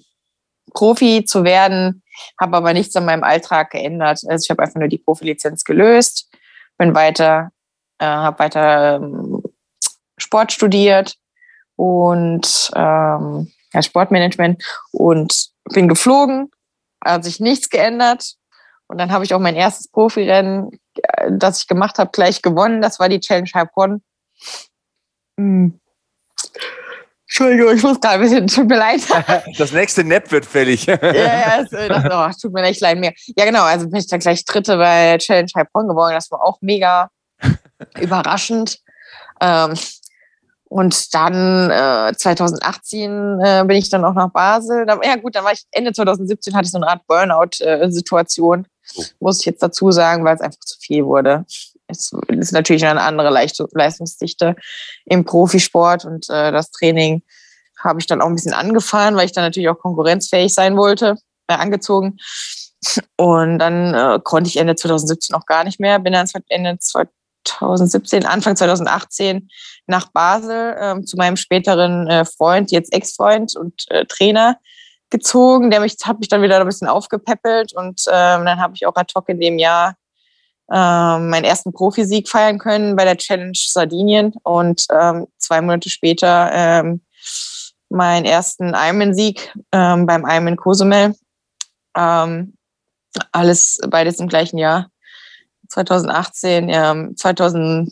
[0.74, 2.04] Profi zu werden
[2.40, 4.22] habe aber nichts an meinem Alltag geändert.
[4.28, 6.30] Also ich habe einfach nur die Profilizenz gelöst,
[6.78, 7.52] bin weiter,
[8.00, 9.44] äh, habe weiter ähm,
[10.18, 11.16] Sport studiert
[11.76, 16.52] und ähm, ja, Sportmanagement und bin geflogen,
[17.04, 18.36] hat sich nichts geändert.
[18.88, 22.82] Und dann habe ich auch mein erstes Profirennen, äh, das ich gemacht habe, gleich gewonnen.
[22.82, 24.02] Das war die Challenge Heilbronn.
[25.40, 25.80] Hm.
[27.30, 29.02] Entschuldigung, ich muss gerade ein bisschen, tut mir leid.
[29.60, 30.88] Das nächste Nap wird fällig.
[30.88, 33.14] ja, ja, das, das oh, tut mir echt leid mehr.
[33.38, 36.14] Ja, genau, also bin ich dann gleich Dritte bei Challenge Heilbronn geworden.
[36.16, 37.12] Das war auch mega
[38.02, 38.80] überraschend.
[39.42, 39.76] Ähm,
[40.70, 44.88] und dann äh, 2018 äh, bin ich dann auch nach Basel.
[44.88, 48.68] Da, ja gut, dann war ich Ende 2017 hatte ich so eine Art Burnout-Situation, äh,
[48.96, 49.04] oh.
[49.20, 51.46] muss ich jetzt dazu sagen, weil es einfach zu viel wurde.
[51.90, 54.56] Es ist natürlich eine andere Leistungsdichte
[55.06, 57.24] im Profisport und äh, das Training
[57.84, 61.16] habe ich dann auch ein bisschen angefahren, weil ich dann natürlich auch konkurrenzfähig sein wollte,
[61.48, 62.18] äh, angezogen.
[63.18, 68.26] Und dann äh, konnte ich Ende 2017 noch gar nicht mehr, bin dann Ende 2017,
[68.26, 69.50] Anfang 2018
[69.88, 74.58] nach Basel äh, zu meinem späteren äh, Freund, jetzt Ex-Freund und äh, Trainer
[75.10, 75.72] gezogen.
[75.72, 78.96] Der mich, hat mich dann wieder ein bisschen aufgepäppelt und ähm, dann habe ich auch
[78.96, 79.96] ad hoc in dem Jahr
[80.72, 86.52] ähm, meinen ersten Profisieg feiern können bei der Challenge Sardinien und ähm, zwei Monate später
[86.54, 87.02] ähm,
[87.90, 91.16] meinen ersten Ironman-Sieg ähm, beim Ironman Cozumel.
[91.98, 92.54] Ähm,
[93.32, 94.92] alles beides im gleichen Jahr.
[95.70, 97.92] 2018, ja, 2000,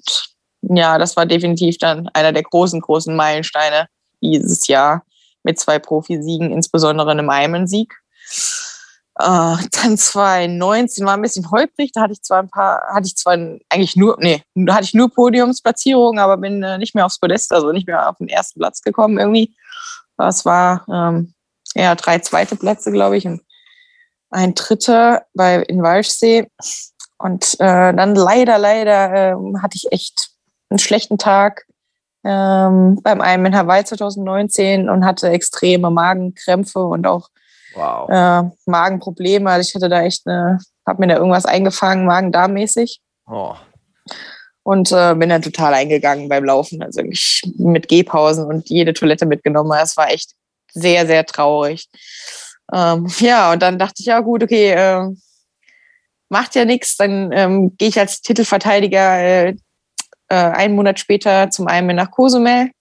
[0.62, 3.88] ja, das war definitiv dann einer der großen, großen Meilensteine
[4.22, 5.04] dieses Jahr
[5.44, 7.94] mit zwei Profisiegen, insbesondere einem Ironman-Sieg.
[9.20, 13.16] Uh, dann 2019 war ein bisschen holprig, da hatte ich zwar ein paar, hatte ich
[13.16, 17.52] zwar eigentlich nur, nee, hatte ich nur Podiumsplatzierungen, aber bin äh, nicht mehr aufs Podest,
[17.52, 19.56] also nicht mehr auf den ersten Platz gekommen irgendwie.
[20.18, 21.34] Das war ähm,
[21.74, 23.42] ja drei zweite Plätze, glaube ich, und
[24.30, 26.48] ein dritter bei in Walchsee.
[27.18, 30.30] Und äh, dann leider, leider ähm, hatte ich echt
[30.70, 31.66] einen schlechten Tag
[32.24, 37.30] ähm, beim einen in Hawaii 2019 und hatte extreme Magenkrämpfe und auch
[37.78, 38.10] wow.
[38.10, 39.50] äh, Magenprobleme.
[39.50, 43.00] Also ich hatte da echt eine, habe mir da irgendwas eingefangen, Magen-Darm-mäßig.
[43.30, 43.54] Oh.
[44.64, 46.82] Und äh, bin dann total eingegangen beim Laufen.
[46.84, 49.78] Also ich mit Gehpausen und jede Toilette mitgenommen.
[49.82, 50.34] Es war echt
[50.74, 51.88] sehr, sehr traurig.
[52.74, 55.08] Ähm, ja, und dann dachte ich, ja gut, okay, äh,
[56.30, 56.98] macht ja nichts.
[56.98, 59.56] Dann ähm, gehe ich als Titelverteidiger äh,
[60.30, 62.72] äh, einen Monat später zum einen nach Cozumel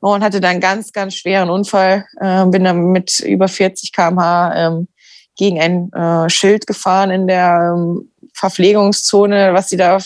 [0.00, 2.06] und hatte dann ganz, ganz schweren Unfall.
[2.20, 4.88] Äh, bin dann mit über 40 km/h ähm,
[5.36, 9.98] gegen ein äh, Schild gefahren in der ähm, Verpflegungszone, was sie da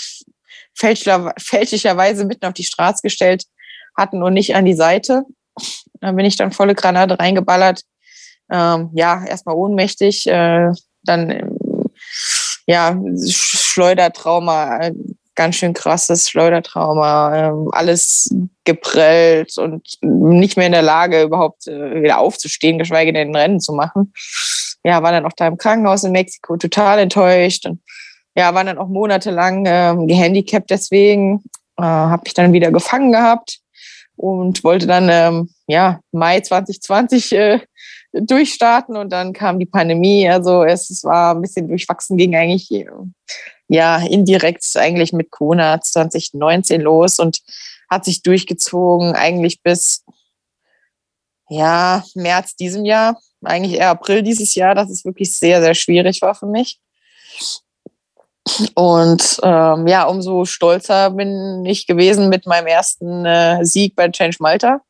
[0.74, 3.45] fälschlicher, fälschlicherweise mitten auf die Straße gestellt
[3.97, 5.24] hatten und nicht an die Seite.
[6.01, 7.82] Da bin ich dann volle Granate reingeballert.
[8.51, 10.72] Ähm, ja, erstmal ohnmächtig, äh,
[11.05, 11.59] dann
[12.66, 12.97] ja,
[13.28, 14.93] Schleudertrauma, äh,
[15.35, 22.03] ganz schön krasses Schleudertrauma, ähm, alles geprellt und nicht mehr in der Lage, überhaupt äh,
[22.03, 24.12] wieder aufzustehen, geschweige denn ein Rennen zu machen.
[24.85, 27.80] Ja, war dann auch da im Krankenhaus in Mexiko total enttäuscht und
[28.35, 31.43] ja, war dann auch monatelang ähm, gehandicapt deswegen,
[31.76, 33.61] äh, habe ich dann wieder gefangen gehabt
[34.16, 37.61] und wollte dann ähm, ja Mai 2020 äh,
[38.12, 40.28] durchstarten und dann kam die Pandemie.
[40.28, 42.68] Also es, es war ein bisschen durchwachsen, ging eigentlich
[43.73, 47.41] ja indirekt eigentlich mit Corona 2019 los und
[47.91, 50.05] hat sich durchgezogen eigentlich bis
[51.49, 56.23] ja März diesem Jahr, eigentlich eher April dieses Jahr, dass es wirklich sehr sehr schwierig
[56.23, 56.81] war für mich.
[58.75, 64.39] Und ähm, ja, umso stolzer bin ich gewesen mit meinem ersten äh, Sieg bei Change
[64.41, 64.81] Malta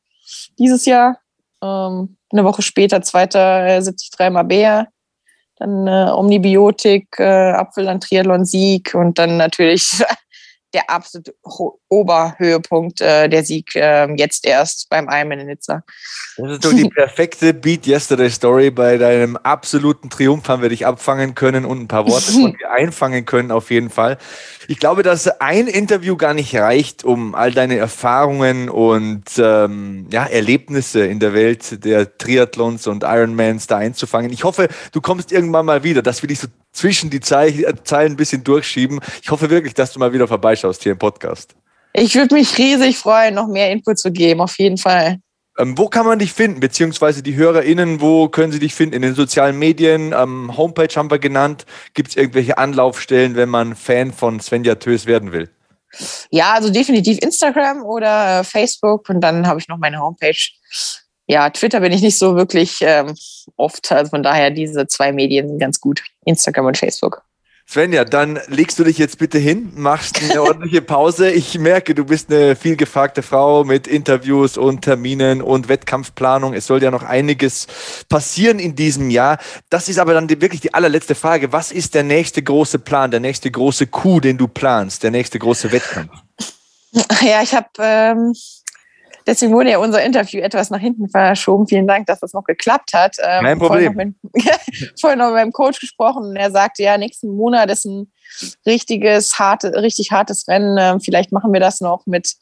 [0.59, 1.18] dieses Jahr.
[1.62, 4.89] Ähm, eine Woche später zweiter äh, 73 Mabea,
[5.62, 10.02] dann äh, Omnibiotik, äh, Apfel an Triathlon-Sieg und dann natürlich
[10.74, 11.34] der absolute
[11.88, 15.84] Oberhöhepunkt äh, der Sieg äh, jetzt erst beim Ironman in Nizza.
[16.36, 18.70] Das ist doch die perfekte Beat Yesterday Story.
[18.70, 22.70] Bei deinem absoluten Triumph haben wir dich abfangen können und ein paar Worte von dir
[22.70, 24.16] einfangen können, auf jeden Fall.
[24.73, 30.25] Ich glaube, dass ein Interview gar nicht reicht, um all deine Erfahrungen und ähm, ja,
[30.25, 34.33] Erlebnisse in der Welt der Triathlons und Ironmans da einzufangen.
[34.33, 38.16] Ich hoffe, du kommst irgendwann mal wieder, dass wir dich so zwischen die Zeilen ein
[38.16, 39.01] bisschen durchschieben.
[39.23, 41.55] Ich hoffe wirklich, dass du mal wieder vorbeischaust hier im Podcast.
[41.93, 45.18] Ich würde mich riesig freuen, noch mehr Input zu geben, auf jeden Fall.
[45.62, 48.96] Ähm, wo kann man dich finden, beziehungsweise die HörerInnen, wo können sie dich finden?
[48.96, 51.66] In den sozialen Medien, ähm, Homepage haben wir genannt.
[51.94, 55.48] Gibt es irgendwelche Anlaufstellen, wenn man Fan von Svenja Tös werden will?
[56.30, 60.50] Ja, also definitiv Instagram oder äh, Facebook und dann habe ich noch meine Homepage.
[61.28, 63.14] Ja, Twitter bin ich nicht so wirklich ähm,
[63.56, 67.22] oft, also von daher diese zwei Medien sind ganz gut, Instagram und Facebook.
[67.73, 71.31] Svenja, dann legst du dich jetzt bitte hin, machst eine ordentliche Pause.
[71.31, 76.53] Ich merke, du bist eine vielgefragte Frau mit Interviews und Terminen und Wettkampfplanung.
[76.53, 77.68] Es soll ja noch einiges
[78.11, 79.39] passieren in diesem Jahr.
[79.70, 81.51] Das ist aber dann die, wirklich die allerletzte Frage.
[81.53, 85.39] Was ist der nächste große Plan, der nächste große Coup, den du planst, der nächste
[85.39, 86.12] große Wettkampf?
[87.23, 88.35] Ja, ich habe ähm,
[89.27, 91.66] Deswegen wurde ja unser Interview etwas nach hinten verschoben.
[91.66, 93.16] Vielen Dank, dass das noch geklappt hat.
[93.23, 93.93] Ähm, Kein Problem.
[93.93, 97.70] Vorhin noch, mit, vorhin noch mit meinem Coach gesprochen und er sagte, ja, nächsten Monat
[97.70, 98.12] ist ein
[98.66, 100.77] richtiges, harte, richtig hartes Rennen.
[100.79, 102.35] Ähm, vielleicht machen wir das noch mit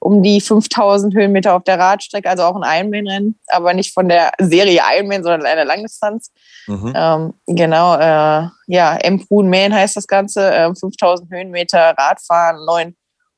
[0.00, 4.32] um die 5000 Höhenmeter auf der Radstrecke, also auch ein Ironman-Rennen, aber nicht von der
[4.38, 6.32] Serie Ironman, sondern einer Langdistanz.
[6.66, 6.92] Mhm.
[6.94, 12.64] Ähm, genau, äh, ja, Embrun Main heißt das Ganze, äh, 5000 Höhenmeter Radfahren,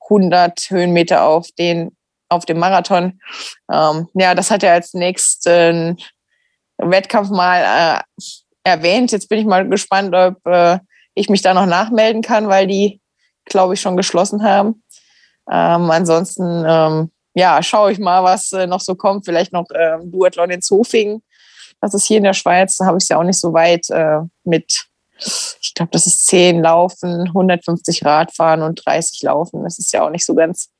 [0.08, 1.92] 900 Höhenmeter auf den
[2.30, 3.20] auf dem Marathon.
[3.70, 5.98] Ähm, ja, das hat er als nächsten
[6.78, 8.22] Wettkampf mal äh,
[8.64, 9.12] erwähnt.
[9.12, 10.78] Jetzt bin ich mal gespannt, ob äh,
[11.14, 13.00] ich mich da noch nachmelden kann, weil die,
[13.44, 14.82] glaube ich, schon geschlossen haben.
[15.50, 19.24] Ähm, ansonsten, ähm, ja, schaue ich mal, was äh, noch so kommt.
[19.24, 21.22] Vielleicht noch ähm, Duathlon in Zofingen.
[21.80, 22.76] Das ist hier in der Schweiz.
[22.76, 24.86] Da habe ich es ja auch nicht so weit äh, mit,
[25.18, 29.64] ich glaube, das ist 10 Laufen, 150 Radfahren und 30 Laufen.
[29.64, 30.70] Das ist ja auch nicht so ganz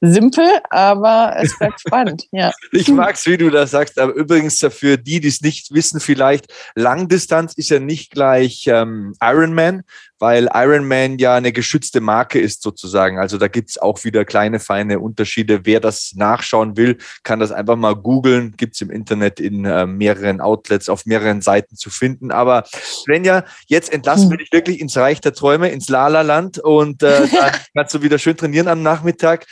[0.00, 2.26] simpel, aber es bleibt spannend.
[2.30, 2.52] Ja.
[2.72, 3.98] Ich mag es, wie du das sagst.
[3.98, 9.14] Aber übrigens für die, die es nicht wissen, vielleicht Langdistanz ist ja nicht gleich ähm,
[9.20, 9.82] Ironman,
[10.18, 13.18] weil Ironman ja eine geschützte Marke ist sozusagen.
[13.18, 15.60] Also da gibt es auch wieder kleine, feine Unterschiede.
[15.64, 18.54] Wer das nachschauen will, kann das einfach mal googeln.
[18.56, 22.30] Gibt es im Internet in äh, mehreren Outlets, auf mehreren Seiten zu finden.
[22.30, 27.28] Aber Svenja, jetzt entlassen wir dich wirklich ins Reich der Träume, ins Lala-Land und äh,
[27.28, 29.46] dann kannst du wieder schön trainieren am Nachmittag.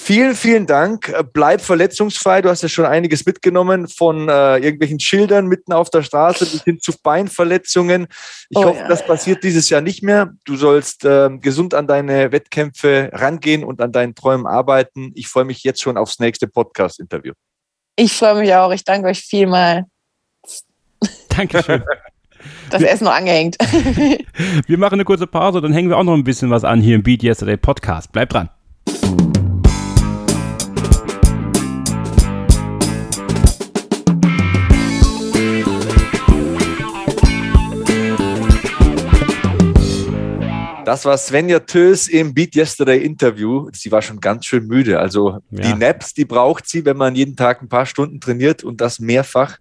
[0.00, 1.12] Vielen, vielen Dank.
[1.32, 2.40] Bleib verletzungsfrei.
[2.40, 6.62] Du hast ja schon einiges mitgenommen von äh, irgendwelchen Schildern mitten auf der Straße bis
[6.62, 8.06] hin zu Beinverletzungen.
[8.48, 8.88] Ich oh, hoffe, ja.
[8.88, 10.32] das passiert dieses Jahr nicht mehr.
[10.44, 15.10] Du sollst äh, gesund an deine Wettkämpfe rangehen und an deinen Träumen arbeiten.
[15.14, 17.32] Ich freue mich jetzt schon aufs nächste Podcast-Interview.
[17.96, 18.70] Ich freue mich auch.
[18.70, 19.84] Ich danke euch vielmal.
[21.28, 21.82] Dankeschön.
[22.70, 23.56] Das Essen noch angehängt.
[24.66, 26.94] wir machen eine kurze Pause, dann hängen wir auch noch ein bisschen was an hier
[26.94, 28.12] im Beat Yesterday Podcast.
[28.12, 28.48] Bleibt dran.
[40.88, 43.68] Das war Svenja Tös im Beat Yesterday Interview.
[43.74, 44.98] Sie war schon ganz schön müde.
[44.98, 45.60] Also ja.
[45.60, 48.98] die Naps, die braucht sie, wenn man jeden Tag ein paar Stunden trainiert und das
[48.98, 49.58] mehrfach.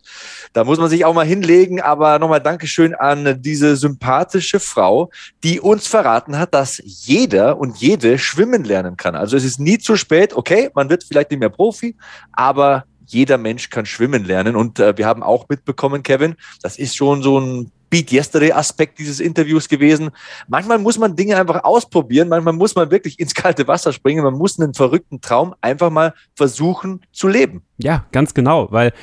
[0.53, 1.81] Da muss man sich auch mal hinlegen.
[1.81, 5.09] Aber nochmal Dankeschön an diese sympathische Frau,
[5.43, 9.17] die uns verraten hat, dass jeder und jede schwimmen lernen kann.
[9.17, 10.33] Also es ist nie zu spät.
[10.33, 11.97] Okay, man wird vielleicht nicht mehr Profi,
[12.31, 14.55] aber jeder Mensch kann schwimmen lernen.
[14.55, 18.99] Und äh, wir haben auch mitbekommen, Kevin, das ist schon so ein Beat Yesterday Aspekt
[18.99, 20.09] dieses Interviews gewesen.
[20.47, 24.33] Manchmal muss man Dinge einfach ausprobieren, manchmal muss man wirklich ins kalte Wasser springen, man
[24.33, 27.63] muss einen verrückten Traum einfach mal versuchen zu leben.
[27.77, 28.93] Ja, ganz genau, weil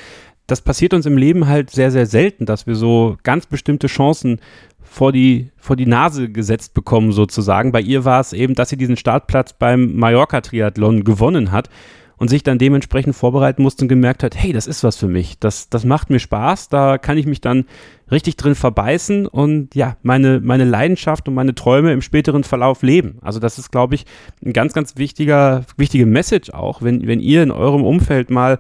[0.47, 4.41] das passiert uns im Leben halt sehr, sehr selten, dass wir so ganz bestimmte Chancen
[4.83, 7.73] vor die, vor die Nase gesetzt bekommen, sozusagen.
[7.73, 11.71] Bei ihr war es eben, dass sie diesen Startplatz beim Mallorca-Triathlon gewonnen hat
[12.17, 15.39] und sich dann dementsprechend vorbereiten musste und gemerkt hat, hey, das ist was für mich,
[15.39, 17.67] das, das macht mir Spaß, da kann ich mich dann
[18.11, 23.19] richtig drin verbeißen und ja, meine, meine Leidenschaft und meine Träume im späteren Verlauf leben.
[23.23, 24.07] Also das ist, glaube ich,
[24.45, 28.59] ein ganz, ganz wichtiger, wichtige Message auch, wenn, wenn ihr in eurem Umfeld mal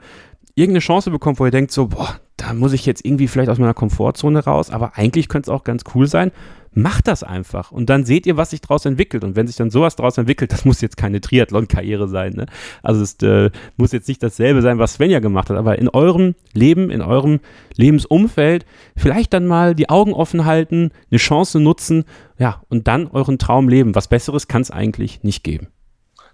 [0.55, 3.59] irgendeine Chance bekommt, wo ihr denkt so, boah, da muss ich jetzt irgendwie vielleicht aus
[3.59, 6.33] meiner Komfortzone raus, aber eigentlich könnte es auch ganz cool sein
[6.75, 9.25] macht das einfach und dann seht ihr, was sich daraus entwickelt.
[9.25, 12.33] Und wenn sich dann sowas daraus entwickelt, das muss jetzt keine Triathlon-Karriere sein.
[12.35, 12.47] Ne?
[12.83, 16.35] Also es äh, muss jetzt nicht dasselbe sein, was Svenja gemacht hat, aber in eurem
[16.53, 17.41] Leben, in eurem
[17.77, 18.67] Lebensumfeld
[18.97, 22.05] vielleicht dann mal die Augen offen halten, eine Chance nutzen,
[22.39, 23.95] ja, und dann euren Traum leben.
[23.95, 25.69] Was Besseres kann es eigentlich nicht geben.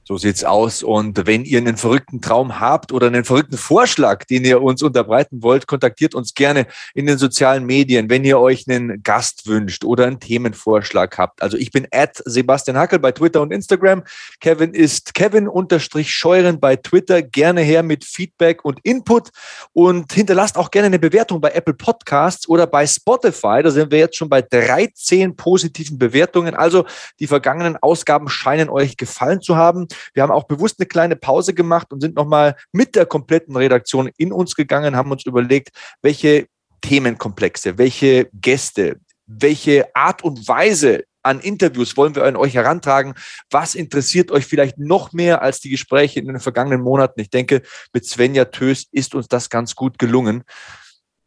[0.05, 0.83] So sieht's aus.
[0.83, 5.43] Und wenn ihr einen verrückten Traum habt oder einen verrückten Vorschlag, den ihr uns unterbreiten
[5.43, 10.07] wollt, kontaktiert uns gerne in den sozialen Medien, wenn ihr euch einen Gast wünscht oder
[10.07, 11.43] einen Themenvorschlag habt.
[11.43, 14.03] Also ich bin at Sebastian Hackel bei Twitter und Instagram.
[14.41, 17.23] Kevin ist Kevin-Scheuren bei Twitter.
[17.23, 19.31] Gerne her mit Feedback und Input
[19.73, 23.63] und hinterlasst auch gerne eine Bewertung bei Apple Podcasts oder bei Spotify.
[23.63, 26.57] Da sind wir jetzt schon bei 13 positiven Bewertungen.
[26.57, 26.85] Also
[27.21, 29.87] die vergangenen Ausgaben scheinen euch gefallen zu haben.
[30.14, 34.11] Wir haben auch bewusst eine kleine Pause gemacht und sind nochmal mit der kompletten Redaktion
[34.16, 35.70] in uns gegangen, haben uns überlegt,
[36.03, 36.47] welche
[36.80, 43.14] Themenkomplexe, welche Gäste, welche Art und Weise an Interviews wollen wir an euch herantragen?
[43.51, 47.20] Was interessiert euch vielleicht noch mehr als die Gespräche in den vergangenen Monaten?
[47.20, 47.62] Ich denke,
[47.93, 50.45] mit Svenja Tös ist uns das ganz gut gelungen.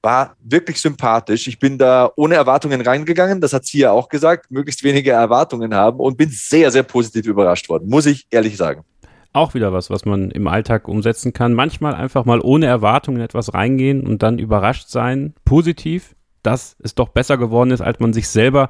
[0.03, 1.47] War wirklich sympathisch.
[1.47, 3.41] Ich bin da ohne Erwartungen reingegangen.
[3.41, 4.51] Das hat sie ja auch gesagt.
[4.51, 7.89] Möglichst wenige Erwartungen haben und bin sehr, sehr positiv überrascht worden.
[7.89, 8.83] Muss ich ehrlich sagen.
[9.31, 11.53] Auch wieder was, was man im Alltag umsetzen kann.
[11.53, 15.33] Manchmal einfach mal ohne Erwartungen etwas reingehen und dann überrascht sein.
[15.45, 18.69] Positiv, dass es doch besser geworden ist, als man sich selber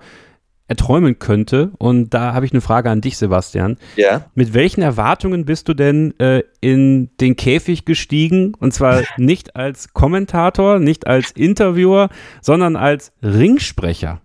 [0.68, 1.72] erträumen könnte.
[1.78, 3.78] Und da habe ich eine Frage an dich, Sebastian.
[3.96, 4.26] Ja.
[4.34, 8.54] Mit welchen Erwartungen bist du denn äh, in den Käfig gestiegen?
[8.60, 12.10] Und zwar nicht als Kommentator, nicht als Interviewer,
[12.42, 14.22] sondern als Ringsprecher.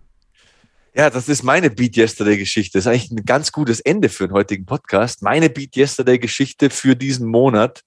[0.95, 2.77] Ja, das ist meine Beat Yesterday Geschichte.
[2.77, 5.21] Das ist eigentlich ein ganz gutes Ende für den heutigen Podcast.
[5.21, 7.83] Meine Beat Yesterday Geschichte für diesen Monat.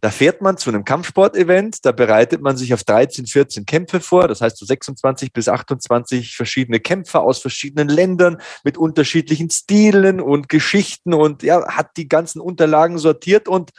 [0.00, 4.28] Da fährt man zu einem Kampfsport-Event, da bereitet man sich auf 13, 14 Kämpfe vor,
[4.28, 10.50] das heißt so 26 bis 28 verschiedene Kämpfer aus verschiedenen Ländern mit unterschiedlichen Stilen und
[10.50, 13.70] Geschichten und ja, hat die ganzen Unterlagen sortiert und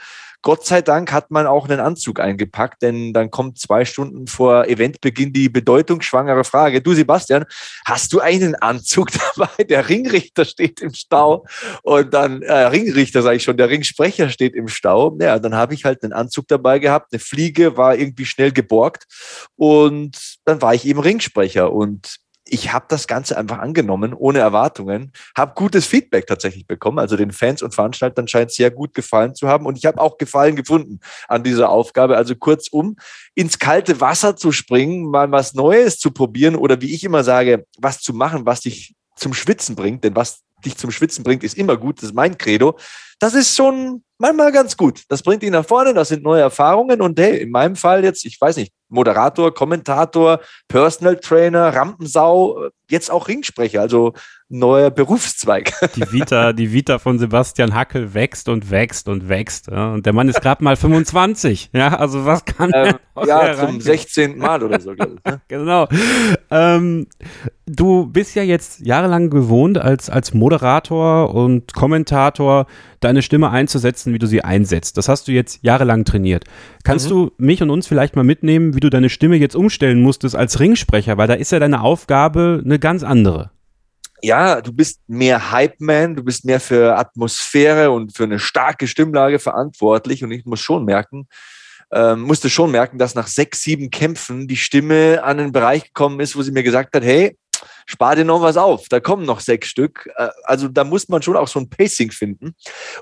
[0.45, 4.67] Gott sei Dank hat man auch einen Anzug eingepackt, denn dann kommt zwei Stunden vor
[4.67, 6.83] Eventbeginn die bedeutungsschwangere Frage.
[6.83, 7.45] Du, Sebastian,
[7.83, 9.63] hast du einen Anzug dabei?
[9.63, 11.47] Der Ringrichter steht im Stau
[11.81, 15.17] und dann, äh, Ringrichter sage ich schon, der Ringsprecher steht im Stau.
[15.19, 19.05] Ja, dann habe ich halt einen Anzug dabei gehabt, eine Fliege war irgendwie schnell geborgt
[19.55, 25.11] und dann war ich eben Ringsprecher und ich habe das Ganze einfach angenommen, ohne Erwartungen,
[25.35, 26.99] habe gutes Feedback tatsächlich bekommen.
[26.99, 29.65] Also den Fans und Veranstaltern scheint sehr gut gefallen zu haben.
[29.65, 32.17] Und ich habe auch Gefallen gefunden an dieser Aufgabe.
[32.17, 32.97] Also kurzum,
[33.33, 37.65] ins kalte Wasser zu springen, mal was Neues zu probieren oder wie ich immer sage,
[37.79, 40.03] was zu machen, was dich zum Schwitzen bringt.
[40.03, 41.97] Denn was dich zum Schwitzen bringt, ist immer gut.
[41.97, 42.77] Das ist mein Credo.
[43.19, 45.03] Das ist schon manchmal ganz gut.
[45.09, 47.01] Das bringt ihn nach vorne, das sind neue Erfahrungen.
[47.01, 53.09] Und hey, in meinem Fall jetzt, ich weiß nicht, Moderator, Kommentator, Personal Trainer, Rampensau, jetzt
[53.11, 54.13] auch Ringsprecher, also
[54.47, 55.73] neuer Berufszweig.
[55.95, 59.67] Die Vita, die Vita von Sebastian Hackel wächst und wächst und wächst.
[59.67, 59.93] Ja?
[59.93, 61.71] Und der Mann ist gerade mal 25.
[61.73, 62.93] Ja, also was kann ähm,
[63.25, 64.37] Ja, zum 16.
[64.37, 64.99] Mal oder so, ich.
[64.99, 65.41] Ne?
[65.47, 65.87] genau.
[66.51, 67.07] Ähm,
[67.65, 72.67] du bist ja jetzt jahrelang gewohnt, als, als Moderator und Kommentator
[72.99, 74.97] deine Stimme einzusetzen, wie du sie einsetzt.
[74.97, 76.45] Das hast du jetzt jahrelang trainiert.
[76.83, 77.09] Kannst mhm.
[77.09, 80.59] du mich und uns vielleicht mal mitnehmen, wie du deine Stimme jetzt umstellen musstest als
[80.59, 81.17] Ringsprecher?
[81.17, 83.51] Weil da ist ja deine Aufgabe eine ganz andere
[84.21, 89.39] ja, du bist mehr Hype-Man, du bist mehr für Atmosphäre und für eine starke Stimmlage
[89.39, 90.23] verantwortlich.
[90.23, 91.27] Und ich muss schon merken,
[91.91, 96.19] ähm, musste schon merken, dass nach sechs, sieben Kämpfen die Stimme an einen Bereich gekommen
[96.19, 97.37] ist, wo sie mir gesagt hat, hey,
[97.85, 100.09] spar dir noch was auf, da kommen noch sechs Stück.
[100.17, 102.55] Äh, also da muss man schon auch so ein Pacing finden.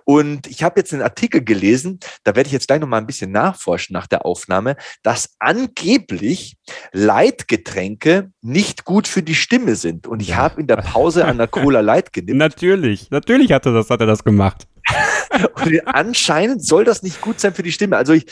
[0.03, 3.07] Und ich habe jetzt einen Artikel gelesen, da werde ich jetzt gleich noch mal ein
[3.07, 6.57] bisschen nachforschen nach der Aufnahme, dass angeblich
[6.91, 10.05] Leitgetränke nicht gut für die Stimme sind.
[10.05, 12.37] Und ich habe in der Pause an der Cola Light genippt.
[12.43, 14.67] Natürlich, natürlich hat er das, hat er das gemacht.
[15.65, 17.97] Und anscheinend soll das nicht gut sein für die Stimme.
[17.97, 18.25] Also ich,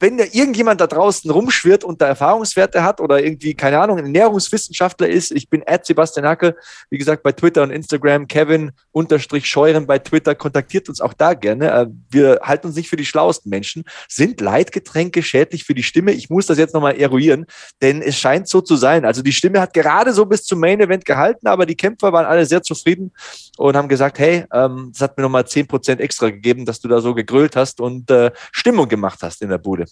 [0.00, 4.04] wenn da irgendjemand da draußen rumschwirrt und da Erfahrungswerte hat oder irgendwie, keine Ahnung, ein
[4.04, 6.56] Ernährungswissenschaftler ist, ich bin Ed Sebastian Hacke,
[6.90, 11.34] wie gesagt, bei Twitter und Instagram, Kevin unterstrich Scheuren bei Twitter, kontaktiert uns auch da
[11.34, 11.70] gerne.
[11.70, 13.84] Äh, wir halten uns nicht für die schlauesten Menschen.
[14.08, 16.12] Sind Leitgetränke schädlich für die Stimme?
[16.12, 17.46] Ich muss das jetzt nochmal eruieren,
[17.82, 19.04] denn es scheint so zu sein.
[19.04, 22.26] Also die Stimme hat gerade so bis zum Main Event gehalten, aber die Kämpfer waren
[22.26, 23.12] alle sehr zufrieden
[23.56, 26.88] und haben gesagt, hey, ähm, das hat mir nochmal zehn Prozent extra gegeben, dass du
[26.88, 29.86] da so gegrölt hast und äh, Stimmung gemacht hast in der Bude.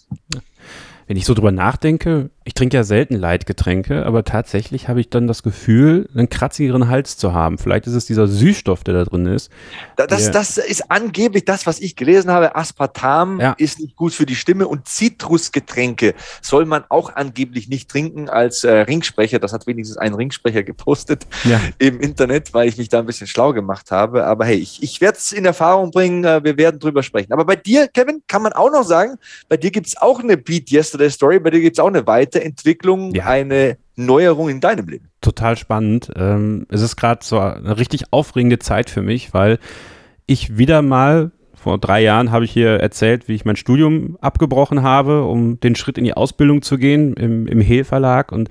[1.07, 5.25] Wenn ich so drüber nachdenke, ich trinke ja selten Leitgetränke, aber tatsächlich habe ich dann
[5.25, 7.57] das Gefühl, einen kratzigeren Hals zu haben.
[7.57, 9.49] Vielleicht ist es dieser Süßstoff, der da drin ist.
[9.95, 12.57] Das, das ist angeblich das, was ich gelesen habe.
[12.57, 13.53] Aspartam ja.
[13.57, 18.65] ist nicht gut für die Stimme und Zitrusgetränke soll man auch angeblich nicht trinken als
[18.65, 19.39] äh, Ringsprecher.
[19.39, 21.61] Das hat wenigstens ein Ringsprecher gepostet ja.
[21.79, 24.25] im Internet, weil ich mich da ein bisschen schlau gemacht habe.
[24.25, 26.25] Aber hey, ich, ich werde es in Erfahrung bringen.
[26.25, 27.31] Äh, wir werden drüber sprechen.
[27.31, 29.15] Aber bei dir, Kevin, kann man auch noch sagen,
[29.47, 31.39] bei dir gibt es auch eine Beat Yesterday Story.
[31.39, 33.25] Bei dir gibt es auch eine Weiterentwicklung Entwicklung, ja.
[33.25, 35.09] eine Neuerung in deinem Leben?
[35.21, 36.11] Total spannend.
[36.15, 39.59] Ähm, es ist gerade so eine richtig aufregende Zeit für mich, weil
[40.25, 44.83] ich wieder mal vor drei Jahren habe ich hier erzählt, wie ich mein Studium abgebrochen
[44.83, 48.31] habe, um den Schritt in die Ausbildung zu gehen im, im Hehl Verlag.
[48.31, 48.49] Und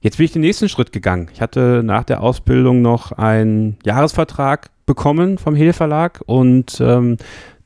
[0.00, 1.28] jetzt bin ich den nächsten Schritt gegangen.
[1.32, 7.16] Ich hatte nach der Ausbildung noch einen Jahresvertrag bekommen vom Hehl Verlag und ähm,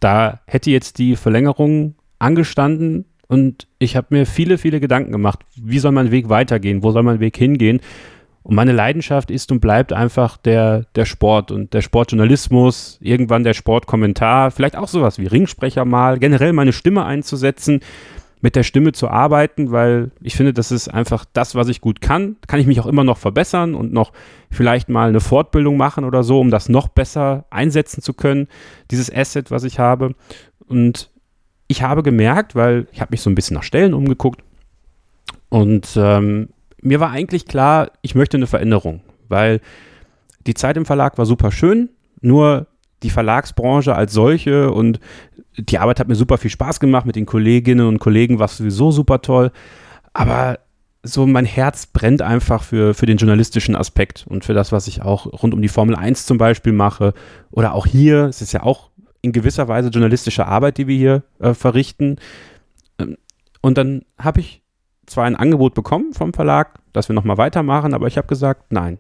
[0.00, 5.78] da hätte jetzt die Verlängerung angestanden und ich habe mir viele, viele Gedanken gemacht, wie
[5.78, 7.80] soll mein Weg weitergehen, wo soll mein Weg hingehen.
[8.42, 13.54] Und meine Leidenschaft ist und bleibt einfach der, der Sport und der Sportjournalismus, irgendwann der
[13.54, 17.82] Sportkommentar, vielleicht auch sowas wie Ringsprecher mal, generell meine Stimme einzusetzen,
[18.40, 22.00] mit der Stimme zu arbeiten, weil ich finde, das ist einfach das, was ich gut
[22.00, 22.34] kann.
[22.48, 24.12] Kann ich mich auch immer noch verbessern und noch
[24.50, 28.48] vielleicht mal eine Fortbildung machen oder so, um das noch besser einsetzen zu können,
[28.90, 30.16] dieses Asset, was ich habe.
[30.66, 31.10] Und
[31.70, 34.42] ich habe gemerkt, weil ich habe mich so ein bisschen nach Stellen umgeguckt
[35.50, 36.48] und ähm,
[36.82, 39.60] mir war eigentlich klar, ich möchte eine Veränderung, weil
[40.48, 41.90] die Zeit im Verlag war super schön,
[42.20, 42.66] nur
[43.04, 44.98] die Verlagsbranche als solche und
[45.56, 48.90] die Arbeit hat mir super viel Spaß gemacht mit den Kolleginnen und Kollegen, war sowieso
[48.90, 49.52] super toll.
[50.12, 50.58] Aber
[51.04, 55.02] so mein Herz brennt einfach für, für den journalistischen Aspekt und für das, was ich
[55.02, 57.14] auch rund um die Formel 1 zum Beispiel mache.
[57.52, 58.89] Oder auch hier, es ist ja auch
[59.22, 62.16] in gewisser Weise journalistische Arbeit, die wir hier äh, verrichten.
[62.98, 63.16] Ähm,
[63.60, 64.62] und dann habe ich
[65.06, 68.98] zwar ein Angebot bekommen vom Verlag, dass wir nochmal weitermachen, aber ich habe gesagt, nein.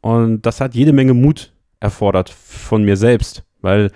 [0.00, 3.90] Und das hat jede Menge Mut erfordert von mir selbst, weil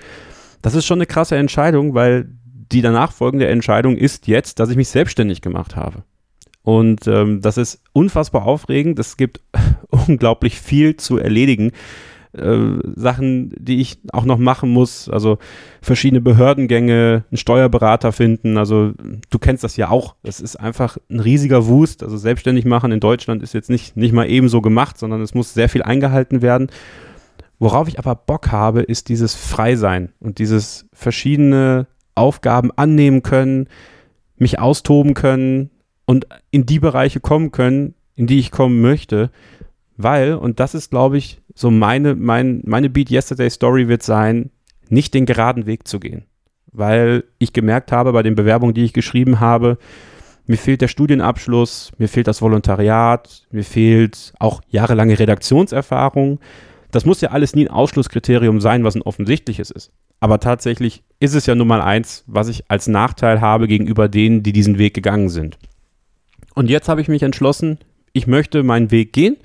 [0.63, 2.29] das ist schon eine krasse Entscheidung, weil
[2.73, 6.05] die danach folgende Entscheidung ist jetzt, dass ich mich selbstständig gemacht habe.
[6.63, 8.99] Und ähm, das ist unfassbar aufregend.
[8.99, 9.41] Es gibt
[9.89, 11.71] unglaublich viel zu erledigen.
[12.37, 15.39] Äh, Sachen, die ich auch noch machen muss, also
[15.81, 18.59] verschiedene Behördengänge, einen Steuerberater finden.
[18.59, 18.93] Also
[19.31, 20.17] du kennst das ja auch.
[20.23, 22.03] Es ist einfach ein riesiger Wust.
[22.03, 25.55] Also selbstständig machen in Deutschland ist jetzt nicht, nicht mal ebenso gemacht, sondern es muss
[25.55, 26.69] sehr viel eingehalten werden.
[27.59, 33.69] Worauf ich aber Bock habe, ist dieses Freisein und dieses verschiedene Aufgaben annehmen können,
[34.37, 35.71] mich austoben können,
[36.07, 39.31] und in die Bereiche kommen können, in die ich kommen möchte,
[39.99, 44.51] weil, und das ist, glaube ich, so meine, mein, meine Beat Yesterday Story wird sein,
[44.89, 46.27] nicht den geraden Weg zu gehen.
[46.71, 49.79] Weil ich gemerkt habe bei den Bewerbungen, die ich geschrieben habe,
[50.47, 56.39] mir fehlt der Studienabschluss, mir fehlt das Volontariat, mir fehlt auch jahrelange Redaktionserfahrung.
[56.93, 59.91] Das muss ja alles nie ein Ausschlusskriterium sein, was ein offensichtliches ist.
[60.21, 64.43] Aber tatsächlich ist es ja nun mal eins, was ich als Nachteil habe gegenüber denen,
[64.43, 65.59] die diesen Weg gegangen sind.
[66.55, 67.79] Und jetzt habe ich mich entschlossen,
[68.13, 69.37] ich möchte meinen Weg gehen.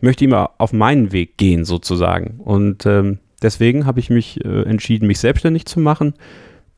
[0.00, 2.40] Möchte immer auf meinen Weg gehen, sozusagen.
[2.40, 6.14] Und ähm, deswegen habe ich mich äh, entschieden, mich selbstständig zu machen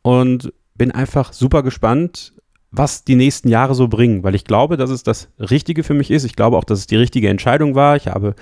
[0.02, 2.34] und bin einfach super gespannt,
[2.72, 6.10] was die nächsten Jahre so bringen, weil ich glaube, dass es das Richtige für mich
[6.10, 6.24] ist.
[6.24, 7.96] Ich glaube auch, dass es die richtige Entscheidung war.
[7.96, 8.34] Ich habe,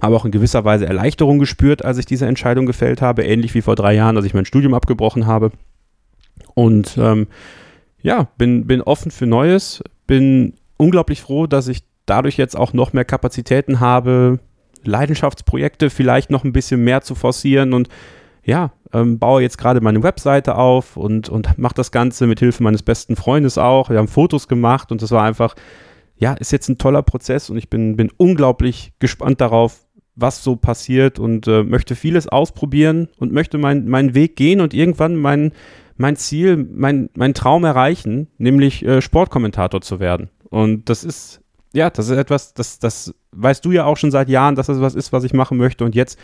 [0.00, 3.62] habe auch in gewisser Weise Erleichterung gespürt, als ich diese Entscheidung gefällt habe, ähnlich wie
[3.62, 5.50] vor drei Jahren, als ich mein Studium abgebrochen habe.
[6.54, 7.26] Und ähm,
[8.02, 12.92] ja, bin, bin offen für Neues, bin unglaublich froh, dass ich dadurch jetzt auch noch
[12.92, 14.40] mehr Kapazitäten habe,
[14.84, 17.88] Leidenschaftsprojekte vielleicht noch ein bisschen mehr zu forcieren und
[18.44, 22.62] ja, ähm, baue jetzt gerade meine Webseite auf und, und mache das Ganze mit Hilfe
[22.62, 23.90] meines besten Freundes auch.
[23.90, 25.54] Wir haben Fotos gemacht und das war einfach,
[26.16, 29.86] ja, ist jetzt ein toller Prozess und ich bin, bin unglaublich gespannt darauf,
[30.16, 34.74] was so passiert und äh, möchte vieles ausprobieren und möchte mein, meinen Weg gehen und
[34.74, 35.52] irgendwann mein,
[35.96, 40.30] mein Ziel, mein, mein Traum erreichen, nämlich äh, Sportkommentator zu werden.
[40.48, 41.42] Und das ist,
[41.72, 44.80] ja, das ist etwas, das, das weißt du ja auch schon seit Jahren, dass das
[44.80, 45.84] was ist, was ich machen möchte.
[45.84, 46.18] Und jetzt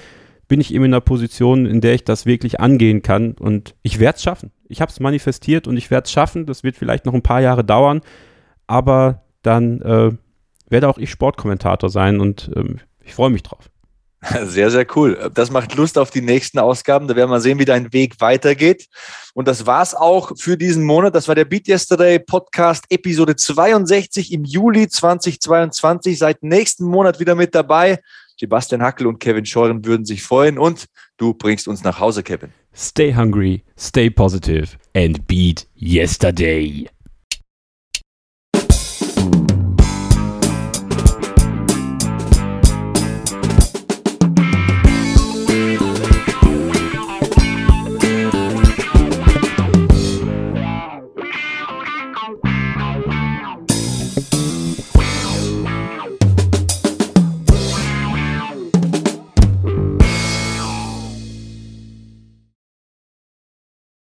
[0.48, 3.32] bin ich eben in einer Position, in der ich das wirklich angehen kann.
[3.32, 4.52] Und ich werde es schaffen.
[4.68, 6.46] Ich habe es manifestiert und ich werde es schaffen.
[6.46, 8.00] Das wird vielleicht noch ein paar Jahre dauern.
[8.66, 10.12] Aber dann äh,
[10.68, 13.70] werde auch ich Sportkommentator sein und ähm, ich freue mich drauf.
[14.44, 15.30] Sehr, sehr cool.
[15.34, 17.06] Das macht Lust auf die nächsten Ausgaben.
[17.06, 18.88] Da werden wir sehen, wie dein Weg weitergeht.
[19.34, 21.14] Und das war's auch für diesen Monat.
[21.14, 26.18] Das war der Beat Yesterday Podcast Episode 62 im Juli 2022.
[26.18, 28.00] Seit nächsten Monat wieder mit dabei.
[28.38, 30.58] Sebastian Hackel und Kevin Scheuren würden sich freuen.
[30.58, 30.86] Und
[31.18, 32.52] du bringst uns nach Hause, Kevin.
[32.74, 36.86] Stay hungry, stay positive and beat yesterday.